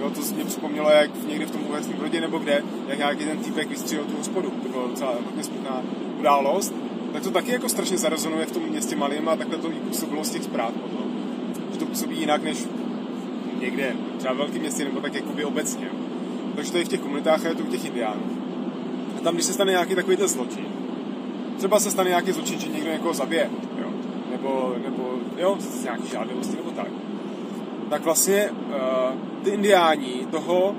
Jo, 0.00 0.10
to 0.10 0.20
mě 0.34 0.44
připomnělo, 0.44 0.90
jak 0.90 1.10
někdy 1.28 1.46
v 1.46 1.50
tom 1.50 1.66
Uherském 1.68 1.96
Brodě 1.96 2.20
nebo 2.20 2.38
kde, 2.38 2.62
jak 2.88 2.98
nějaký 2.98 3.24
ten 3.24 3.38
týpek 3.38 3.68
vystřelil 3.68 4.04
tu 4.04 4.16
hospodu. 4.16 4.50
To 4.50 4.68
byla 4.68 4.86
docela 4.86 5.14
hodně 5.26 5.44
smutná 5.44 5.82
událost. 6.18 6.74
Tak 7.12 7.22
to 7.22 7.30
taky 7.30 7.52
jako 7.52 7.68
strašně 7.68 7.98
zarezonuje 7.98 8.46
v 8.46 8.52
tom 8.52 8.62
městě 8.62 8.96
malým 8.96 9.28
a 9.28 9.36
takhle 9.36 9.58
to 9.58 9.70
i 9.70 9.74
působilo 9.74 10.24
z 10.24 10.30
těch 10.30 10.44
zpráv 10.44 10.72
potom. 10.72 11.06
Že 11.72 11.78
to 11.78 11.86
působí 11.86 12.18
jinak 12.18 12.42
než 12.42 12.58
někde, 13.60 13.96
třeba 14.18 14.34
v 14.34 14.36
velkém 14.36 14.60
městě 14.60 14.84
nebo 14.84 15.00
tak 15.00 15.14
jakoby 15.14 15.44
obecně. 15.44 15.90
Takže 16.56 16.72
to 16.72 16.78
je 16.78 16.84
v 16.84 16.88
těch 16.88 17.00
komunitách 17.00 17.46
a 17.46 17.48
je 17.48 17.54
to 17.54 17.62
u 17.62 17.66
těch 17.66 17.84
indiánů. 17.84 18.22
A 19.18 19.20
tam, 19.20 19.34
když 19.34 19.46
se 19.46 19.52
stane 19.52 19.72
nějaký 19.72 19.94
takový 19.94 20.16
ten 20.16 20.28
zločin, 20.28 20.66
třeba 21.56 21.80
se 21.80 21.90
stane 21.90 22.08
nějaký 22.08 22.32
zločin, 22.32 22.60
že 22.60 22.68
někdo 22.68 22.90
někoho 22.90 23.14
zabije, 23.14 23.50
jo, 23.80 23.88
nebo, 24.30 24.74
nebo 24.84 25.03
jo, 25.38 25.56
z 25.58 25.82
nějaký 25.84 26.08
žádosti 26.08 26.56
nebo 26.56 26.70
tak. 26.70 26.88
Tak 27.90 28.04
vlastně 28.04 28.50
uh, 28.50 29.42
ty 29.42 29.50
indiáni 29.50 30.26
toho, 30.30 30.74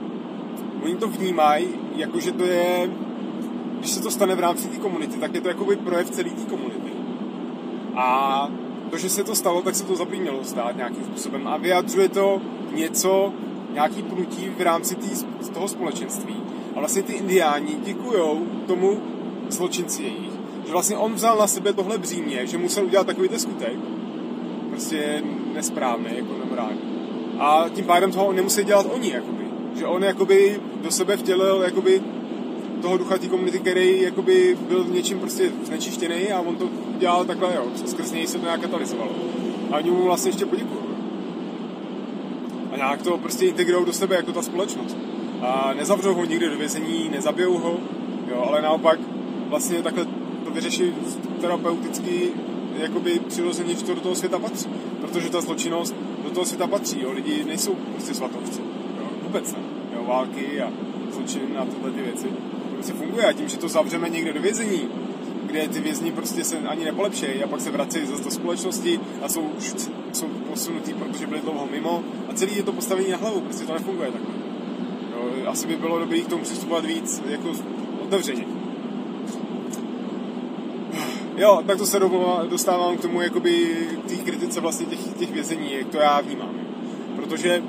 oni 0.83 0.95
to 0.95 1.07
vnímají, 1.07 1.67
jako 1.95 2.19
že 2.19 2.31
to 2.31 2.43
je, 2.43 2.89
když 3.79 3.91
se 3.91 4.01
to 4.01 4.11
stane 4.11 4.35
v 4.35 4.39
rámci 4.39 4.67
té 4.67 4.77
komunity, 4.77 5.17
tak 5.17 5.33
je 5.35 5.41
to 5.41 5.47
jakoby 5.47 5.75
projev 5.75 6.09
celé 6.09 6.29
té 6.29 6.45
komunity. 6.49 6.91
A 7.95 8.49
to, 8.89 8.97
že 8.97 9.09
se 9.09 9.23
to 9.23 9.35
stalo, 9.35 9.61
tak 9.61 9.75
se 9.75 9.85
to 9.85 9.95
zaprý 9.95 10.21
stát 10.41 10.77
nějakým 10.77 11.03
způsobem 11.03 11.47
a 11.47 11.57
vyjadřuje 11.57 12.09
to 12.09 12.41
něco, 12.75 13.33
nějaký 13.73 14.03
pnutí 14.03 14.49
v 14.57 14.61
rámci 14.61 14.95
tý, 14.95 15.09
toho 15.53 15.67
společenství. 15.67 16.35
A 16.75 16.79
vlastně 16.79 17.03
ty 17.03 17.13
indiáni 17.13 17.77
děkují 17.83 18.39
tomu 18.67 19.01
zločinci 19.49 20.03
jejich. 20.03 20.31
Že 20.65 20.71
vlastně 20.71 20.97
on 20.97 21.13
vzal 21.13 21.37
na 21.37 21.47
sebe 21.47 21.73
tohle 21.73 21.97
břímě, 21.97 22.47
že 22.47 22.57
musel 22.57 22.85
udělat 22.85 23.07
takový 23.07 23.29
skutek, 23.37 23.77
prostě 24.75 25.23
nesprávný, 25.53 26.07
jako 26.15 26.33
nemorální. 26.43 26.79
A 27.39 27.65
tím 27.73 27.85
pádem 27.85 28.11
toho 28.11 28.33
nemusí 28.33 28.63
dělat 28.63 28.87
oni, 28.93 29.11
jakoby. 29.11 29.43
Že 29.75 29.85
on 29.85 30.03
jakoby 30.03 30.59
do 30.81 30.91
sebe 30.91 31.17
vtělil 31.17 31.61
jakoby 31.65 32.01
toho 32.81 32.97
ducha 32.97 33.17
té 33.17 33.27
komunity, 33.27 33.59
který 33.59 34.01
jakoby 34.01 34.57
byl 34.67 34.85
něčím 34.91 35.19
prostě 35.19 35.51
znečištěný 35.63 36.31
a 36.31 36.39
on 36.39 36.55
to 36.55 36.69
dělal 36.97 37.25
takhle, 37.25 37.55
jo, 37.55 37.65
skrz 37.85 38.11
něj 38.11 38.27
se 38.27 38.37
to 38.37 38.45
nějak 38.45 38.61
katalyzovalo. 38.61 39.11
A 39.71 39.77
oni 39.77 39.91
mu 39.91 40.03
vlastně 40.03 40.29
ještě 40.29 40.45
poděkují. 40.45 40.83
A 42.71 42.77
nějak 42.77 43.01
to 43.01 43.17
prostě 43.17 43.45
integrují 43.45 43.85
do 43.85 43.93
sebe 43.93 44.15
jako 44.15 44.31
ta 44.31 44.41
společnost. 44.41 44.97
A 45.41 45.73
nezavřou 45.77 46.13
ho 46.13 46.25
nikdy 46.25 46.49
do 46.49 46.57
vězení, 46.57 47.09
nezabijou 47.09 47.57
ho, 47.57 47.77
jo, 48.31 48.45
ale 48.47 48.61
naopak 48.61 48.99
vlastně 49.49 49.81
takhle 49.81 50.05
to 50.43 50.51
vyřeší 50.51 50.93
terapeuticky 51.41 52.31
jakoby 52.77 53.19
přirozeně, 53.27 53.75
to 53.75 53.95
do 53.95 54.01
toho 54.01 54.15
světa 54.15 54.39
patří. 54.39 54.69
Protože 55.01 55.29
ta 55.29 55.41
zločinnost 55.41 55.95
do 56.23 56.29
toho 56.29 56.45
světa 56.45 56.67
patří, 56.67 57.01
jo. 57.01 57.11
Lidi 57.11 57.43
nejsou 57.43 57.75
prostě 57.75 58.13
svatovci, 58.13 58.61
jo. 58.99 59.07
Vůbec 59.23 59.51
ne. 59.51 59.59
Jo, 59.95 60.03
války 60.07 60.61
a 60.61 60.71
zločin 61.13 61.57
a 61.57 61.65
tyhle 61.65 61.91
ty 61.91 62.01
věci. 62.01 62.25
To 62.25 62.73
prostě 62.73 62.93
funguje 62.93 63.25
a 63.25 63.33
tím, 63.33 63.47
že 63.47 63.57
to 63.57 63.69
zavřeme 63.69 64.09
někde 64.09 64.33
do 64.33 64.41
vězení, 64.41 64.89
kde 65.45 65.67
ty 65.67 65.79
vězni 65.79 66.11
prostě 66.11 66.43
se 66.43 66.57
ani 66.57 66.85
nepolepšejí 66.85 67.43
a 67.43 67.47
pak 67.47 67.61
se 67.61 67.71
vracejí 67.71 68.05
zase 68.05 68.23
do 68.23 68.31
společnosti 68.31 68.99
a 69.21 69.29
jsou 69.29 69.41
už 69.41 69.73
jsou 70.13 70.25
posunutý, 70.25 70.93
protože 70.93 71.27
byli 71.27 71.41
dlouho 71.41 71.67
mimo 71.71 72.03
a 72.29 72.33
celý 72.33 72.57
je 72.57 72.63
to 72.63 72.73
postavení 72.73 73.11
na 73.11 73.17
hlavu, 73.17 73.39
prostě 73.39 73.65
to 73.65 73.73
nefunguje 73.73 74.11
takhle. 74.11 74.33
Jo, 75.11 75.49
asi 75.49 75.67
by 75.67 75.75
bylo 75.75 75.99
dobré 75.99 76.19
k 76.19 76.27
tomu 76.27 76.43
přistupovat 76.43 76.85
víc 76.85 77.21
jako 77.29 77.51
otevřeně. 78.03 78.45
Jo, 81.37 81.63
tak 81.67 81.77
to 81.77 81.85
se 81.85 81.99
dostávám 82.49 82.97
k 82.97 83.01
tomu, 83.01 83.21
jakoby 83.21 83.77
k 84.05 84.09
té 84.09 84.15
kritice 84.15 84.61
vlastně 84.61 84.85
těch, 84.85 84.99
těch 85.19 85.31
vězení, 85.31 85.73
jak 85.73 85.87
to 85.87 85.97
já 85.97 86.21
vnímám. 86.21 86.55
Protože 87.15 87.63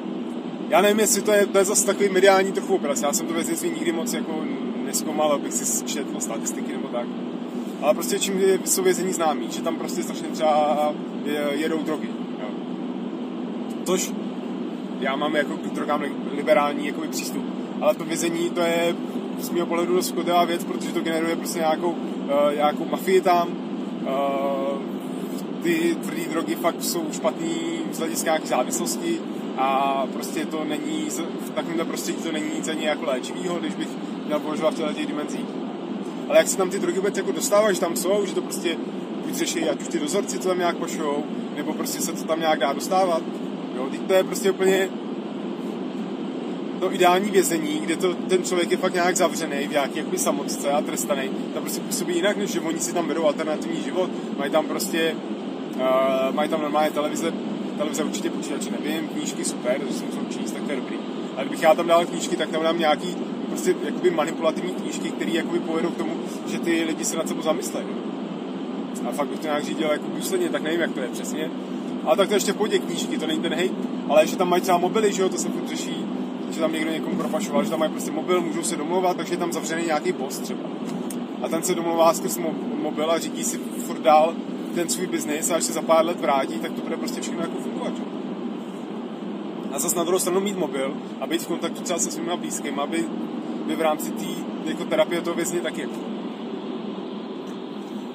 já 0.68 0.80
nevím, 0.80 1.00
jestli 1.00 1.22
to 1.22 1.32
je, 1.32 1.46
to 1.46 1.58
je 1.58 1.64
zase 1.64 1.86
takový 1.86 2.08
mediální 2.08 2.52
trochu 2.52 2.74
obraz. 2.74 3.02
Já 3.02 3.12
jsem 3.12 3.26
to 3.26 3.34
věznictví 3.34 3.70
nikdy 3.70 3.92
moc 3.92 4.12
jako 4.12 4.44
neskoumal, 4.84 5.32
abych 5.32 5.52
si 5.52 5.84
četl 5.84 6.20
statistiky 6.20 6.72
nebo 6.72 6.88
tak. 6.88 7.06
Ale 7.82 7.94
prostě 7.94 8.18
čím 8.18 8.40
jsou 8.64 8.82
vězení 8.82 9.12
známí, 9.12 9.46
že 9.50 9.62
tam 9.62 9.76
prostě 9.76 10.02
strašně 10.02 10.28
třeba 10.28 10.92
jedou 11.50 11.82
drogy. 11.82 12.08
Jo. 12.40 12.48
Tož 13.84 14.12
já 15.00 15.16
mám 15.16 15.36
jako 15.36 15.56
k 15.56 15.74
drogám 15.74 16.04
liberální 16.36 16.86
jakoby 16.86 17.08
přístup. 17.08 17.44
Ale 17.80 17.94
to 17.94 18.04
vězení, 18.04 18.50
to 18.50 18.60
je 18.60 18.96
z 19.38 19.50
mého 19.50 19.66
pohledu 19.66 19.94
dost 19.94 20.14
věc, 20.46 20.64
protože 20.64 20.92
to 20.92 21.00
generuje 21.00 21.36
prostě 21.36 21.58
nějakou, 21.58 21.94
nějakou 22.54 22.84
mafii 22.84 23.20
tam. 23.20 23.48
Uh, 23.48 24.82
ty 25.62 25.96
tvrdé 26.02 26.22
drogy 26.30 26.54
fakt 26.54 26.82
jsou 26.82 27.04
špatný 27.12 27.56
z 27.92 27.98
hlediska 27.98 28.30
nějaké 28.30 28.46
závislosti 28.46 29.20
a 29.56 30.02
prostě 30.12 30.46
to 30.46 30.64
není, 30.64 31.08
v 31.40 31.50
takovémhle 31.50 31.84
prostředí 31.84 32.22
to 32.22 32.32
není 32.32 32.46
nic 32.56 32.68
ani 32.68 32.86
jako 32.86 33.04
léčivýho, 33.04 33.56
když 33.58 33.74
bych 33.74 33.88
měl 34.26 34.40
považovat 34.40 34.74
v 34.74 34.94
těch 34.94 35.06
dimenzích. 35.06 35.46
Ale 36.28 36.38
jak 36.38 36.48
se 36.48 36.56
tam 36.56 36.70
ty 36.70 36.78
drogy 36.78 36.96
vůbec 36.96 37.16
jako 37.16 37.32
dostávají, 37.32 37.74
že 37.74 37.80
tam 37.80 37.96
jsou, 37.96 38.26
že 38.26 38.34
to 38.34 38.42
prostě 38.42 38.76
buď 39.26 39.34
řeší, 39.34 39.68
ať 39.68 39.80
už 39.80 39.88
ty 39.88 39.98
dozorci 39.98 40.38
to 40.38 40.48
tam 40.48 40.58
nějak 40.58 40.76
pošou, 40.76 41.24
nebo 41.56 41.72
prostě 41.72 42.00
se 42.00 42.12
to 42.12 42.24
tam 42.24 42.40
nějak 42.40 42.58
dá 42.58 42.72
dostávat. 42.72 43.22
Jo, 43.76 43.88
teď 43.90 44.00
to 44.00 44.12
je 44.12 44.24
prostě 44.24 44.50
úplně 44.50 44.88
to 46.80 46.94
ideální 46.94 47.30
vězení, 47.30 47.80
kde 47.80 47.96
to, 47.96 48.14
ten 48.14 48.44
člověk 48.44 48.70
je 48.70 48.76
fakt 48.76 48.94
nějak 48.94 49.16
zavřený 49.16 49.66
v 49.66 49.70
nějaký 49.70 49.98
jakoby 49.98 50.18
samotce 50.18 50.70
a 50.70 50.80
trestaný, 50.82 51.30
tam 51.54 51.62
prostě 51.62 51.80
působí 51.80 52.14
jinak, 52.14 52.36
než 52.36 52.50
že 52.50 52.60
oni 52.60 52.78
si 52.78 52.94
tam 52.94 53.08
vedou 53.08 53.24
alternativní 53.24 53.82
život, 53.82 54.10
mají 54.38 54.50
tam 54.50 54.66
prostě, 54.66 55.14
uh, 55.74 56.34
mají 56.34 56.48
tam 56.48 56.60
normálně 56.62 56.90
televize, 56.90 57.32
televize 57.76 58.04
určitě 58.04 58.30
počítače 58.30 58.70
nevím, 58.70 59.08
knížky 59.08 59.44
super, 59.44 59.80
to 59.80 59.92
si 59.92 60.04
musím 60.04 60.40
číst, 60.40 60.52
tak 60.52 60.62
to 60.62 60.70
je 60.70 60.76
dobrý. 60.76 60.96
Ale 61.36 61.44
kdybych 61.44 61.62
já 61.62 61.74
tam 61.74 61.86
dal 61.86 62.06
knížky, 62.06 62.36
tak 62.36 62.50
tam 62.50 62.62
dám 62.62 62.78
nějaký 62.78 63.16
prostě 63.48 63.74
jakoby 63.84 64.10
manipulativní 64.10 64.74
knížky, 64.74 65.10
které 65.10 65.30
jakoby 65.30 65.60
povedou 65.60 65.90
k 65.90 65.96
tomu, 65.96 66.12
že 66.46 66.58
ty 66.58 66.84
lidi 66.84 67.04
se 67.04 67.16
nad 67.16 67.28
sebou 67.28 67.42
zamyslejí. 67.42 67.86
A 69.08 69.12
fakt 69.12 69.28
bych 69.28 69.38
to 69.38 69.46
nějak 69.46 69.64
řídil 69.64 69.88
jako 69.90 70.04
důsledně, 70.16 70.48
tak 70.48 70.62
nevím, 70.62 70.80
jak 70.80 70.92
to 70.92 71.00
je 71.00 71.08
přesně. 71.08 71.50
Ale 72.04 72.16
tak 72.16 72.28
to 72.28 72.34
ještě 72.34 72.52
v 72.52 72.56
podě 72.56 72.78
knížky, 72.78 73.18
to 73.18 73.26
není 73.26 73.40
ten 73.40 73.54
hej. 73.54 73.70
Ale 74.08 74.26
že 74.26 74.36
tam 74.36 74.48
mají 74.48 74.62
třeba 74.62 74.78
mobily, 74.78 75.12
že 75.12 75.22
jo, 75.22 75.28
to 75.28 75.36
se 75.38 75.48
furt 75.48 75.68
řeší, 75.68 75.95
že 76.56 76.62
tam 76.62 76.72
někdo 76.72 76.90
někomu 76.90 77.16
propašoval, 77.16 77.64
že 77.64 77.70
tam 77.70 77.78
mají 77.78 77.92
prostě 77.92 78.10
mobil, 78.10 78.40
můžou 78.40 78.62
se 78.62 78.76
domlouvat, 78.76 79.16
takže 79.16 79.34
je 79.34 79.38
tam 79.38 79.52
zavřený 79.52 79.86
nějaký 79.86 80.12
boss 80.12 80.38
třeba. 80.38 80.60
A 81.42 81.48
ten 81.48 81.62
se 81.62 81.74
domlouvá 81.74 82.14
skrz 82.14 82.38
mobil 82.82 83.10
a 83.10 83.18
řídí 83.18 83.44
si 83.44 83.58
furt 83.58 84.00
dál 84.00 84.34
ten 84.74 84.88
svůj 84.88 85.06
biznis 85.06 85.50
a 85.50 85.56
až 85.56 85.64
se 85.64 85.72
za 85.72 85.82
pár 85.82 86.04
let 86.06 86.20
vrátí, 86.20 86.58
tak 86.58 86.72
to 86.72 86.80
bude 86.80 86.96
prostě 86.96 87.20
všechno 87.20 87.40
jako 87.40 87.58
fungovat. 87.58 87.92
A 89.72 89.78
zase 89.78 89.96
na 89.96 90.04
druhou 90.04 90.18
stranu 90.18 90.40
mít 90.40 90.56
mobil 90.56 90.96
a 91.20 91.26
být 91.26 91.42
v 91.42 91.46
kontaktu 91.46 91.82
třeba 91.82 91.98
se 91.98 92.10
svými 92.10 92.36
blízkými, 92.36 92.80
aby 92.80 93.04
by 93.66 93.76
v 93.76 93.80
rámci 93.80 94.10
té 94.10 94.24
jako 94.64 94.84
terapie 94.84 95.20
toho 95.20 95.36
vězně 95.36 95.60
taky. 95.60 95.88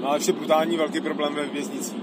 No 0.02 0.08
ale 0.08 0.18
ještě 0.18 0.34
brutální 0.34 0.78
velký 0.78 1.02
problém 1.02 1.34
ve 1.36 1.46
věznicích. 1.46 1.98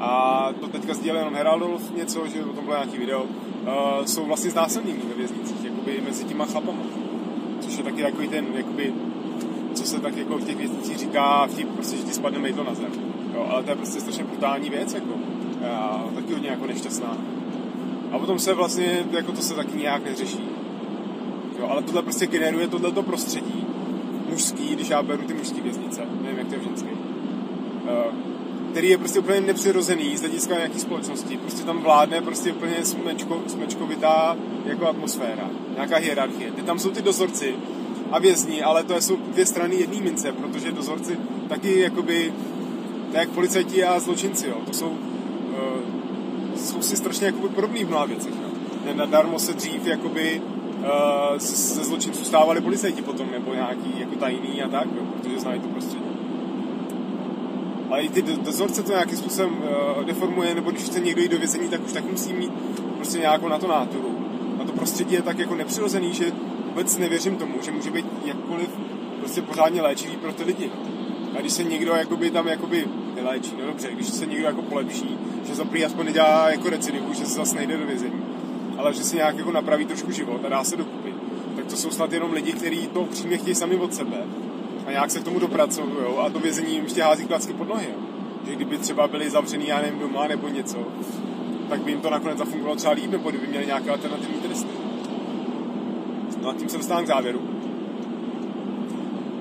A 0.00 0.50
to 0.60 0.68
teďka 0.68 0.94
sdílel 0.94 1.18
jenom 1.18 1.34
Heraldolf 1.34 1.96
něco, 1.96 2.26
že 2.26 2.44
o 2.44 2.52
tom 2.52 2.64
bylo 2.64 2.76
nějaký 2.76 2.98
video, 2.98 3.22
uh, 3.22 4.04
jsou 4.04 4.24
vlastně 4.24 4.50
znásilnění 4.50 5.02
ve 5.08 5.14
věznicích, 5.14 5.67
jakoby 5.88 6.10
mezi 6.10 6.24
těma 6.24 6.46
chlapama. 6.46 6.82
Což 7.60 7.78
je 7.78 7.84
taky 7.84 8.02
takový 8.02 8.28
ten, 8.28 8.46
jakoby, 8.54 8.94
co 9.74 9.84
se 9.84 10.00
tak 10.00 10.16
jako 10.16 10.38
v 10.38 10.44
těch 10.44 10.56
věznicích 10.56 10.98
říká, 10.98 11.46
vtip, 11.46 11.68
prostě, 11.68 11.96
že 11.96 12.02
ti 12.02 12.12
spadne 12.12 12.38
mejdlo 12.38 12.64
na 12.64 12.74
zem. 12.74 12.92
Jo, 13.34 13.46
ale 13.50 13.62
to 13.62 13.70
je 13.70 13.76
prostě 13.76 14.00
strašně 14.00 14.24
brutální 14.24 14.70
věc, 14.70 14.94
jako. 14.94 15.14
A 15.70 16.04
taky 16.14 16.32
hodně 16.32 16.48
jako 16.48 16.66
nešťastná. 16.66 17.16
A 18.12 18.18
potom 18.18 18.38
se 18.38 18.54
vlastně, 18.54 19.04
jako 19.10 19.32
to 19.32 19.42
se 19.42 19.54
taky 19.54 19.78
nějak 19.78 20.04
neřeší. 20.04 20.40
Jo, 21.58 21.68
ale 21.70 21.82
tohle 21.82 22.02
prostě 22.02 22.26
generuje 22.26 22.68
tohleto 22.68 23.02
prostředí 23.02 23.66
mužský, 24.30 24.74
když 24.74 24.88
já 24.88 25.02
beru 25.02 25.22
ty 25.22 25.34
mužské 25.34 25.60
věznice, 25.60 26.00
nevím, 26.22 26.38
jak 26.38 26.48
to 26.48 26.54
je 26.54 26.60
v 26.60 26.64
ženské, 26.64 26.90
uh, 26.90 28.14
který 28.70 28.88
je 28.88 28.98
prostě 28.98 29.20
úplně 29.20 29.40
nepřirozený 29.40 30.16
z 30.16 30.20
hlediska 30.20 30.54
nějaké 30.54 30.78
společnosti. 30.78 31.36
Prostě 31.36 31.64
tam 31.64 31.78
vládne 31.78 32.22
prostě 32.22 32.52
úplně 32.52 32.84
smečko, 32.84 33.42
smečkovitá 33.46 34.36
jako 34.64 34.88
atmosféra, 34.88 35.50
nějaká 35.78 35.96
hierarchie. 35.96 36.52
Ty 36.52 36.62
tam 36.62 36.78
jsou 36.78 36.90
ty 36.90 37.02
dozorci 37.02 37.54
a 38.10 38.18
vězni, 38.18 38.62
ale 38.62 38.84
to 38.84 39.00
jsou 39.00 39.16
dvě 39.16 39.46
strany 39.46 39.74
jedné 39.74 40.00
mince, 40.00 40.32
protože 40.32 40.72
dozorci 40.72 41.18
taky 41.48 41.80
jakoby, 41.80 42.32
tak 43.12 43.20
jak 43.20 43.28
policajti 43.28 43.84
a 43.84 44.00
zločinci, 44.00 44.46
jo, 44.46 44.56
to 44.66 44.72
jsou, 44.72 44.88
uh, 44.88 44.96
jsou 46.56 46.82
si 46.82 46.96
strašně 46.96 47.26
jakoby 47.26 47.48
podobný 47.48 47.84
v 47.84 47.88
mnoha 47.88 48.06
věcech. 48.06 48.32
No. 48.42 48.94
Nadarmo 48.94 49.38
se 49.38 49.52
dřív 49.52 49.86
jakoby 49.86 50.42
uh, 50.78 51.38
ze 51.38 51.84
zločinců 51.84 52.24
stávali 52.24 52.60
policajti 52.60 53.02
potom, 53.02 53.30
nebo 53.30 53.54
nějaký 53.54 53.94
jako 53.98 54.16
tajný 54.16 54.62
a 54.62 54.68
tak, 54.68 54.86
jo, 54.96 55.02
protože 55.22 55.40
znají 55.40 55.60
to 55.60 55.68
prostředí. 55.68 56.04
Ale 57.90 58.02
i 58.02 58.08
ty 58.08 58.22
dozorce 58.22 58.82
to 58.82 58.92
nějakým 58.92 59.18
způsobem 59.18 59.50
uh, 59.96 60.04
deformuje, 60.04 60.54
nebo 60.54 60.70
když 60.70 60.82
chce 60.82 61.00
někdo 61.00 61.22
jít 61.22 61.30
do 61.30 61.38
vězení, 61.38 61.68
tak 61.68 61.86
už 61.86 61.92
tak 61.92 62.10
musí 62.10 62.32
mít 62.32 62.52
prostě 62.96 63.18
nějakou 63.18 63.48
na 63.48 63.58
to 63.58 63.66
náturu. 63.66 64.27
A 64.60 64.64
to 64.64 64.72
prostředí 64.72 65.14
je 65.14 65.22
tak 65.22 65.38
jako 65.38 65.54
nepřirozený, 65.54 66.14
že 66.14 66.32
vůbec 66.68 66.98
nevěřím 66.98 67.36
tomu, 67.36 67.54
že 67.62 67.70
může 67.70 67.90
být 67.90 68.06
jakkoliv 68.24 68.68
prostě 69.18 69.42
pořádně 69.42 69.82
léčivý 69.82 70.16
pro 70.16 70.32
ty 70.32 70.44
lidi. 70.44 70.70
A 71.38 71.40
když 71.40 71.52
se 71.52 71.64
někdo 71.64 71.92
jakoby 71.92 72.30
tam 72.30 72.48
jakoby 72.48 72.86
neléčí, 73.14 73.52
no 73.60 73.66
dobře, 73.66 73.88
když 73.92 74.08
se 74.08 74.26
někdo 74.26 74.46
jako 74.46 74.62
polepší, 74.62 75.18
že 75.46 75.54
za 75.54 75.64
aspoň 75.86 76.06
nedělá 76.06 76.50
jako 76.50 76.70
recidivu, 76.70 77.12
že 77.12 77.26
se 77.26 77.34
zase 77.34 77.56
nejde 77.56 77.76
do 77.76 77.86
vězení, 77.86 78.22
ale 78.78 78.94
že 78.94 79.04
si 79.04 79.16
nějak 79.16 79.36
jako 79.38 79.52
napraví 79.52 79.86
trošku 79.86 80.12
život 80.12 80.44
a 80.44 80.48
dá 80.48 80.64
se 80.64 80.76
dokupit, 80.76 81.14
tak 81.56 81.66
to 81.66 81.76
jsou 81.76 81.90
snad 81.90 82.12
jenom 82.12 82.32
lidi, 82.32 82.52
kteří 82.52 82.86
to 82.86 83.00
upřímně 83.00 83.38
chtějí 83.38 83.54
sami 83.54 83.76
od 83.76 83.94
sebe 83.94 84.16
a 84.86 84.90
nějak 84.90 85.10
se 85.10 85.20
k 85.20 85.24
tomu 85.24 85.38
dopracují 85.38 85.88
a 86.20 86.30
to 86.30 86.38
vězení 86.38 86.72
jim 86.72 86.84
ještě 86.84 87.02
hází 87.02 87.26
klacky 87.26 87.52
pod 87.52 87.68
nohy. 87.68 87.86
Jo. 87.86 88.00
Že 88.46 88.54
kdyby 88.54 88.78
třeba 88.78 89.08
byli 89.08 89.30
zavřený, 89.30 89.66
já 89.66 89.80
nevím, 89.80 89.98
doma 90.00 90.26
nebo 90.28 90.48
něco, 90.48 90.86
tak 91.68 91.80
by 91.80 91.90
jim 91.90 92.00
to 92.00 92.10
nakonec 92.10 92.38
zafungovalo 92.38 92.76
třeba 92.76 92.92
líp, 92.92 93.10
nebo 93.10 93.30
kdyby 93.30 93.46
měli 93.46 93.66
nějaké 93.66 93.90
alternativní 93.90 94.40
tresty. 94.40 94.68
No 96.42 96.48
a 96.48 96.54
tím 96.54 96.68
se 96.68 96.76
dostávám 96.76 97.04
k 97.04 97.08
závěru. 97.08 97.40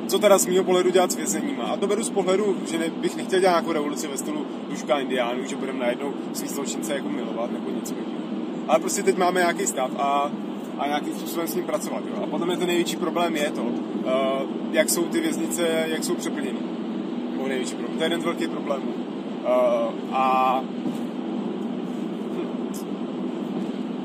Co 0.07 0.19
teda 0.19 0.37
z 0.37 0.47
mého 0.47 0.63
pohledu 0.63 0.89
dělat 0.89 1.11
s 1.11 1.15
vězeníma? 1.15 1.63
A 1.63 1.77
to 1.77 1.87
beru 1.87 2.03
z 2.03 2.09
pohledu, 2.09 2.57
že 2.71 2.77
ne, 2.77 2.89
bych 2.89 3.15
nechtěl 3.15 3.39
dělat 3.39 3.51
nějakou 3.51 3.71
revoluci 3.71 4.07
ve 4.07 4.17
stylu 4.17 4.45
duška 4.69 4.99
indiánů, 4.99 5.45
že 5.45 5.55
budeme 5.55 5.79
najednou 5.79 6.13
svý 6.33 6.47
zločince 6.47 6.93
jako 6.93 7.09
milovat 7.09 7.51
nebo 7.51 7.69
něco 7.69 7.93
takového. 7.93 8.21
Ale 8.67 8.79
prostě 8.79 9.03
teď 9.03 9.17
máme 9.17 9.39
nějaký 9.39 9.67
stav 9.67 9.91
a, 9.97 10.31
a 10.77 10.87
nějakým 10.87 11.13
způsobem 11.13 11.47
s 11.47 11.55
ním 11.55 11.65
pracovat. 11.65 12.03
Jo? 12.05 12.23
A 12.23 12.27
potom 12.27 12.51
je 12.51 12.57
ten 12.57 12.67
největší 12.67 12.95
problém 12.95 13.35
je 13.35 13.51
to, 13.51 13.61
uh, 13.61 13.71
jak 14.71 14.89
jsou 14.89 15.03
ty 15.03 15.19
věznice, 15.19 15.85
jak 15.87 16.03
jsou 16.03 16.15
přeplněny. 16.15 16.59
To 17.37 17.47
je 17.47 17.59
jeden 18.03 18.21
z 18.21 18.25
velkých 18.25 18.49
problémů. 18.49 18.85
Uh, 18.85 19.93
a 20.11 20.61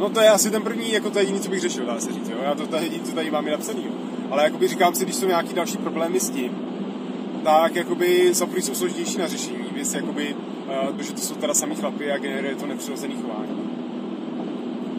No 0.03 0.11
to 0.11 0.21
je 0.21 0.31
asi 0.31 0.51
ten 0.51 0.63
první, 0.63 0.93
jako 0.93 1.11
to 1.11 1.19
jediný, 1.19 1.41
co 1.41 1.51
bych 1.51 1.61
řešil, 1.61 1.87
dá 1.87 2.01
se 2.01 2.13
říct. 2.13 2.29
Jo? 2.29 2.37
Já 2.43 2.55
to, 2.55 2.67
to 2.67 2.77
jediný, 2.77 3.03
co 3.03 3.13
tady 3.13 3.31
mám 3.31 3.47
je 3.47 3.53
napsaný. 3.53 3.85
Jo? 3.85 3.93
Ale 4.31 4.45
jakoby 4.45 4.69
říkám 4.69 4.95
si, 4.95 5.05
když 5.05 5.17
jsou 5.17 5.27
nějaký 5.27 5.55
další 5.55 5.77
problémy 5.77 6.21
s 6.21 6.31
tím, 6.31 6.59
tak 7.45 7.77
jakoby 7.77 8.35
za 8.35 8.47
jsou 8.57 8.75
složitější 8.75 9.19
na 9.19 9.29
řešení. 9.29 9.65
Věc 9.73 9.95
jakoby, 9.95 10.35
uh, 10.35 10.97
to, 10.97 11.03
že 11.03 11.13
to 11.13 11.21
jsou 11.21 11.35
teda 11.35 11.55
samý 11.55 11.77
chlapy 11.77 12.13
a 12.13 12.19
generuje 12.19 12.55
to 12.55 12.67
nepřirozený 12.67 13.15
chování. 13.23 13.71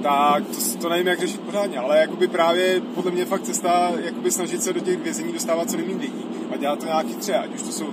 Tak 0.03 0.43
to, 0.47 0.77
to 0.81 0.89
nevím, 0.89 1.07
jak 1.07 1.19
řešit 1.19 1.41
pořádně, 1.41 1.77
ale 1.77 1.97
jakoby 1.97 2.27
právě 2.27 2.81
podle 2.95 3.11
mě 3.11 3.25
fakt 3.25 3.41
cesta 3.41 3.91
jakoby 4.03 4.31
snažit 4.31 4.63
se 4.63 4.73
do 4.73 4.79
těch 4.79 4.99
vězení 4.99 5.33
dostávat 5.33 5.69
co 5.69 5.77
nejméně 5.77 5.99
lidí 5.99 6.25
a 6.53 6.57
dělat 6.57 6.79
to 6.79 6.85
nějaký 6.85 7.15
třeba, 7.15 7.39
ať 7.39 7.55
už 7.55 7.61
to 7.61 7.71
jsou 7.71 7.87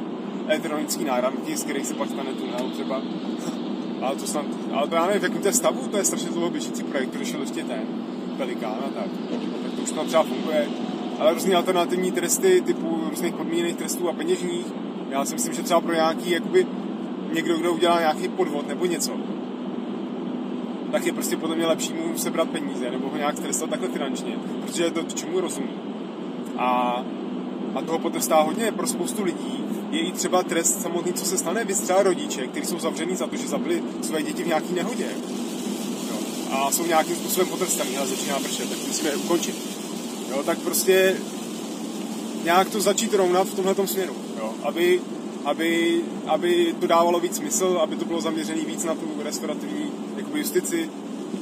elektronické 0.47 1.05
náramky, 1.05 1.57
z 1.57 1.63
kterých 1.63 1.87
se 1.87 1.95
pak 1.95 2.09
stane 2.09 2.33
tunel 2.33 2.71
třeba. 2.71 3.03
Ale 4.03 4.17
to 4.17 4.27
snad, 4.27 4.47
ale 4.73 4.89
to 4.89 4.95
já 4.95 5.07
nevím, 5.07 5.21
v 5.21 5.25
jakém 5.25 5.43
to 5.43 5.49
je 5.49 5.53
stavu, 5.53 5.89
to 5.91 5.97
je 5.97 6.05
strašně 6.05 6.31
dlouho 6.31 6.51
běžící 6.51 6.83
projekt, 6.83 7.25
šel 7.25 7.41
ještě 7.41 7.65
ten 7.65 7.83
Pelikán 8.37 8.77
a 8.87 8.91
tak. 9.01 9.11
Tak 9.31 9.41
to 9.77 9.83
už 9.83 9.93
tam 9.93 10.07
třeba 10.07 10.23
funguje. 10.23 10.69
Ale 11.19 11.35
různé 11.35 11.55
alternativní 11.55 12.13
tresty 12.13 12.61
typu 12.61 13.01
různých 13.11 13.35
podmíněných 13.35 13.77
trestů 13.77 14.09
a 14.09 14.13
peněžních. 14.13 14.67
Já 15.11 15.25
si 15.25 15.35
myslím, 15.35 15.55
že 15.55 15.63
třeba 15.63 15.81
pro 15.81 15.95
nějaký, 15.95 16.31
jakoby, 16.31 16.67
někdo, 17.33 17.59
kdo 17.59 17.73
udělá 17.73 18.01
nějaký 18.01 18.29
podvod 18.29 18.69
nebo 18.69 18.87
něco, 18.87 19.13
tak 20.93 21.07
je 21.07 21.13
prostě 21.13 21.37
podle 21.37 21.57
mě 21.57 21.67
lepší 21.67 21.93
mu 21.93 22.19
sebrat 22.19 22.49
peníze 22.49 22.91
nebo 22.91 23.09
ho 23.09 23.17
nějak 23.17 23.41
trestat 23.41 23.71
takhle 23.71 23.89
finančně, 23.89 24.39
protože 24.61 24.85
je 24.85 24.91
to, 24.91 25.03
čemu 25.03 25.41
rozumí. 25.41 25.71
A, 26.59 27.03
a 27.75 27.83
toho 27.83 27.99
potrestá 27.99 28.43
hodně 28.43 28.73
pro 28.73 28.87
spoustu 28.87 29.25
lidí. 29.25 29.65
Je 29.91 30.01
i 30.01 30.13
třeba 30.13 30.43
trest 30.43 30.83
samotný, 30.83 31.13
co 31.13 31.25
se 31.25 31.39
stane, 31.39 31.65
vy 31.65 31.75
třeba 31.75 32.03
rodiče, 32.03 32.47
kteří 32.47 32.67
jsou 32.67 32.79
zavření 32.79 33.17
za 33.17 33.27
to, 33.27 33.37
že 33.37 33.49
zabili 33.49 33.83
své 34.03 34.23
děti 34.23 34.43
v 34.43 34.47
nějaký 34.47 34.75
nehodě. 34.75 35.09
Jo. 36.11 36.17
A 36.51 36.71
jsou 36.71 36.87
nějakým 36.87 37.17
způsobem 37.17 37.49
potrestaní, 37.49 37.97
ale 37.97 38.07
začíná 38.07 38.39
pršet, 38.39 38.71
tak 38.71 38.79
musíme 38.89 39.09
je 39.11 39.17
ukončit. 39.17 39.55
Jo, 40.31 40.43
tak 40.43 40.59
prostě 40.59 41.17
nějak 42.45 42.71
to 42.71 42.81
začít 42.81 43.15
rovnat 43.15 43.49
v 43.49 43.55
tomhle 43.55 43.87
směru. 43.87 44.15
Jo. 44.39 44.55
Aby, 44.63 45.01
aby, 45.45 46.01
aby 46.27 46.75
to 46.81 46.87
dávalo 46.87 47.21
víc 47.21 47.37
smysl, 47.37 47.79
aby 47.83 47.97
to 47.97 48.05
bylo 48.05 48.21
zaměřené 48.21 48.65
víc 48.65 48.85
na 48.85 48.95
tu 48.95 49.07
restaurativní 49.23 49.91
jakoby 50.17 50.39
justici, 50.39 50.91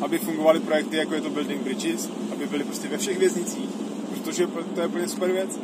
aby 0.00 0.18
fungovaly 0.18 0.60
projekty, 0.60 0.96
jako 0.96 1.14
je 1.14 1.20
to 1.20 1.30
Building 1.30 1.62
Bridges, 1.62 2.08
aby 2.32 2.46
byly 2.46 2.64
prostě 2.64 2.88
ve 2.88 2.98
všech 2.98 3.18
věznicích, 3.18 3.68
protože 4.14 4.46
to 4.74 4.80
je 4.80 4.86
úplně 4.86 5.08
super 5.08 5.32
věc. 5.32 5.58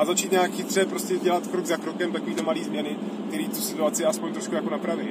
A 0.00 0.04
začít 0.04 0.32
nějak 0.32 0.52
chytře 0.52 0.84
prostě 0.84 1.18
dělat 1.18 1.46
krok 1.46 1.66
za 1.66 1.76
krokem 1.76 2.12
takovýto 2.12 2.42
malý 2.42 2.64
změny, 2.64 2.96
které 3.28 3.44
tu 3.44 3.54
situaci 3.54 4.04
aspoň 4.04 4.32
trošku 4.32 4.54
jako 4.54 4.70
napraví. 4.70 5.08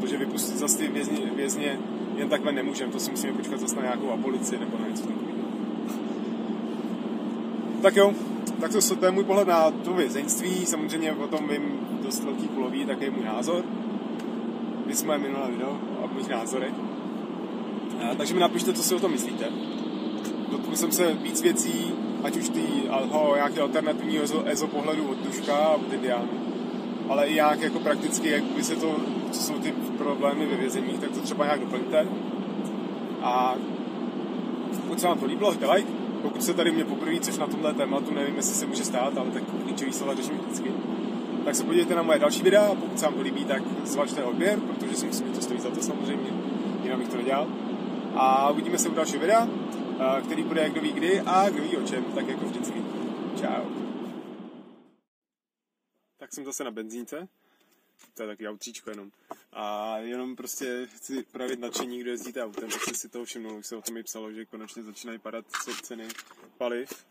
Protože 0.00 0.16
vypustit 0.16 0.56
zase 0.56 0.78
ty 0.78 0.88
vězně, 0.88 1.30
vězně 1.36 1.78
jen 2.16 2.28
takhle 2.28 2.52
nemůžeme, 2.52 2.92
to 2.92 3.00
si 3.00 3.10
musíme 3.10 3.32
počkat 3.32 3.60
zase 3.60 3.76
na 3.76 3.82
nějakou 3.82 4.10
abolici 4.10 4.58
nebo 4.58 4.78
na 4.78 4.88
něco 4.88 5.02
takového. 5.02 5.38
Tak 7.82 7.96
jo, 7.96 8.12
tak 8.60 8.72
to, 8.72 8.96
to 8.96 9.04
je 9.04 9.10
můj 9.10 9.24
pohled 9.24 9.48
na 9.48 9.70
to 9.70 9.92
vězeňství, 9.92 10.66
samozřejmě 10.66 11.12
o 11.12 11.26
tom 11.26 11.48
vím 11.48 11.62
dost 12.02 12.24
velký 12.24 12.48
kulový, 12.48 12.86
tak 12.86 13.00
je 13.00 13.10
můj 13.10 13.24
názor 13.24 13.64
vy 14.86 14.94
jsme 14.94 15.18
minulé 15.18 15.50
video 15.50 15.78
o 16.02 16.08
mých 16.14 16.28
názorech. 16.28 16.74
A, 18.00 18.14
takže 18.14 18.34
mi 18.34 18.40
napište, 18.40 18.72
co 18.72 18.82
si 18.82 18.94
o 18.94 19.00
tom 19.00 19.12
myslíte. 19.12 19.44
Dotknu 20.50 20.76
jsem 20.76 20.92
se 20.92 21.14
víc 21.14 21.42
věcí, 21.42 21.92
ať 22.24 22.36
už 22.36 22.48
ty 22.48 22.62
alho, 22.90 23.34
nějaké 23.34 23.60
alternativní 23.60 24.18
EZO, 24.18 24.42
EZO 24.46 24.66
pohledu 24.66 25.08
od 25.08 25.18
Duška 25.18 25.56
a 25.56 25.74
od 25.74 25.92
Indiánu, 25.92 26.28
ale 27.08 27.26
i 27.26 27.34
nějak 27.34 27.60
jako 27.60 27.80
prakticky, 27.80 28.30
jak 28.30 28.44
by 28.44 28.64
se 28.64 28.76
to, 28.76 28.96
co 29.30 29.42
jsou 29.42 29.54
ty 29.54 29.72
problémy 29.98 30.46
ve 30.46 30.56
vězeních, 30.56 30.98
tak 30.98 31.10
to 31.10 31.20
třeba 31.20 31.44
nějak 31.44 31.60
doplňte. 31.60 32.06
A 33.22 33.54
pokud 34.82 35.00
se 35.00 35.06
vám 35.06 35.18
to 35.18 35.26
líbilo, 35.26 35.50
hejte 35.50 35.72
like. 35.72 35.88
Pokud 36.22 36.42
se 36.42 36.54
tady 36.54 36.72
mě 36.72 36.84
poprvé, 36.84 37.20
což 37.20 37.38
na 37.38 37.46
tomhle 37.46 37.74
tématu 37.74 38.14
nevím, 38.14 38.36
jestli 38.36 38.54
se 38.54 38.66
může 38.66 38.84
stát, 38.84 39.18
ale 39.18 39.30
tak 39.30 39.42
klíčový 39.64 39.92
slova 39.92 40.14
řeším 40.14 40.38
vždycky 40.38 40.70
tak 41.44 41.54
se 41.54 41.64
podívejte 41.64 41.94
na 41.94 42.02
moje 42.02 42.18
další 42.18 42.42
videa 42.42 42.62
a 42.62 42.74
pokud 42.74 42.98
se 42.98 43.04
vám 43.04 43.14
to 43.14 43.20
líbí, 43.20 43.44
tak 43.44 43.62
zvažte 43.84 44.22
odběr, 44.22 44.58
protože 44.60 44.96
si 44.96 45.06
myslím, 45.06 45.28
že 45.28 45.34
to 45.34 45.40
stojí 45.40 45.60
za 45.60 45.70
to 45.70 45.82
samozřejmě, 45.82 46.30
jinak 46.82 46.98
bych 46.98 47.08
to 47.08 47.16
nedělal. 47.16 47.46
A 48.16 48.50
uvidíme 48.50 48.78
se 48.78 48.88
u 48.88 48.94
dalšího 48.94 49.20
videa, 49.20 49.48
který 50.26 50.42
bude 50.42 50.70
kdo 50.70 50.80
ví 50.80 50.92
kdy 50.92 51.20
a 51.20 51.50
kdo 51.50 51.62
ví 51.62 51.76
o 51.76 51.86
čem, 51.86 52.04
tak 52.04 52.28
jako 52.28 52.44
vždycky. 52.44 52.82
Čau. 53.40 53.64
Tak 56.16 56.32
jsem 56.32 56.44
zase 56.44 56.64
na 56.64 56.70
benzínce, 56.70 57.28
to 58.14 58.22
je 58.22 58.28
takový 58.28 58.48
autříčko 58.48 58.90
jenom. 58.90 59.10
A 59.52 59.98
jenom 59.98 60.36
prostě 60.36 60.88
chci 60.94 61.22
pravit 61.22 61.60
nadšení, 61.60 62.00
kdo 62.00 62.10
jezdíte 62.10 62.44
autem, 62.44 62.70
tak 62.70 62.96
si 62.96 63.08
toho 63.08 63.24
všimnul, 63.24 63.58
už 63.58 63.66
se 63.66 63.76
o 63.76 63.82
tom 63.82 63.96
i 63.96 64.02
psalo, 64.02 64.32
že 64.32 64.44
konečně 64.44 64.82
začínají 64.82 65.18
padat 65.18 65.44
ceny 65.82 66.08
paliv 66.58 67.04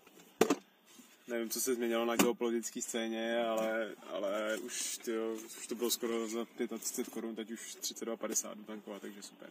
nevím, 1.28 1.50
co 1.50 1.62
se 1.62 1.76
změnilo 1.76 2.06
na 2.06 2.16
geopolitické 2.16 2.82
scéně, 2.82 3.46
ale, 3.46 3.96
ale 4.10 4.58
už, 4.58 4.98
tyjo, 4.98 5.34
už 5.58 5.68
to 5.68 5.76
bylo 5.76 5.90
skoro 5.90 6.28
za 6.28 6.46
35 6.80 7.14
korun, 7.14 7.36
teď 7.36 7.52
už 7.52 7.78
32,50 7.82 8.66
tankovat, 8.66 9.02
takže 9.02 9.24
super. 9.24 9.50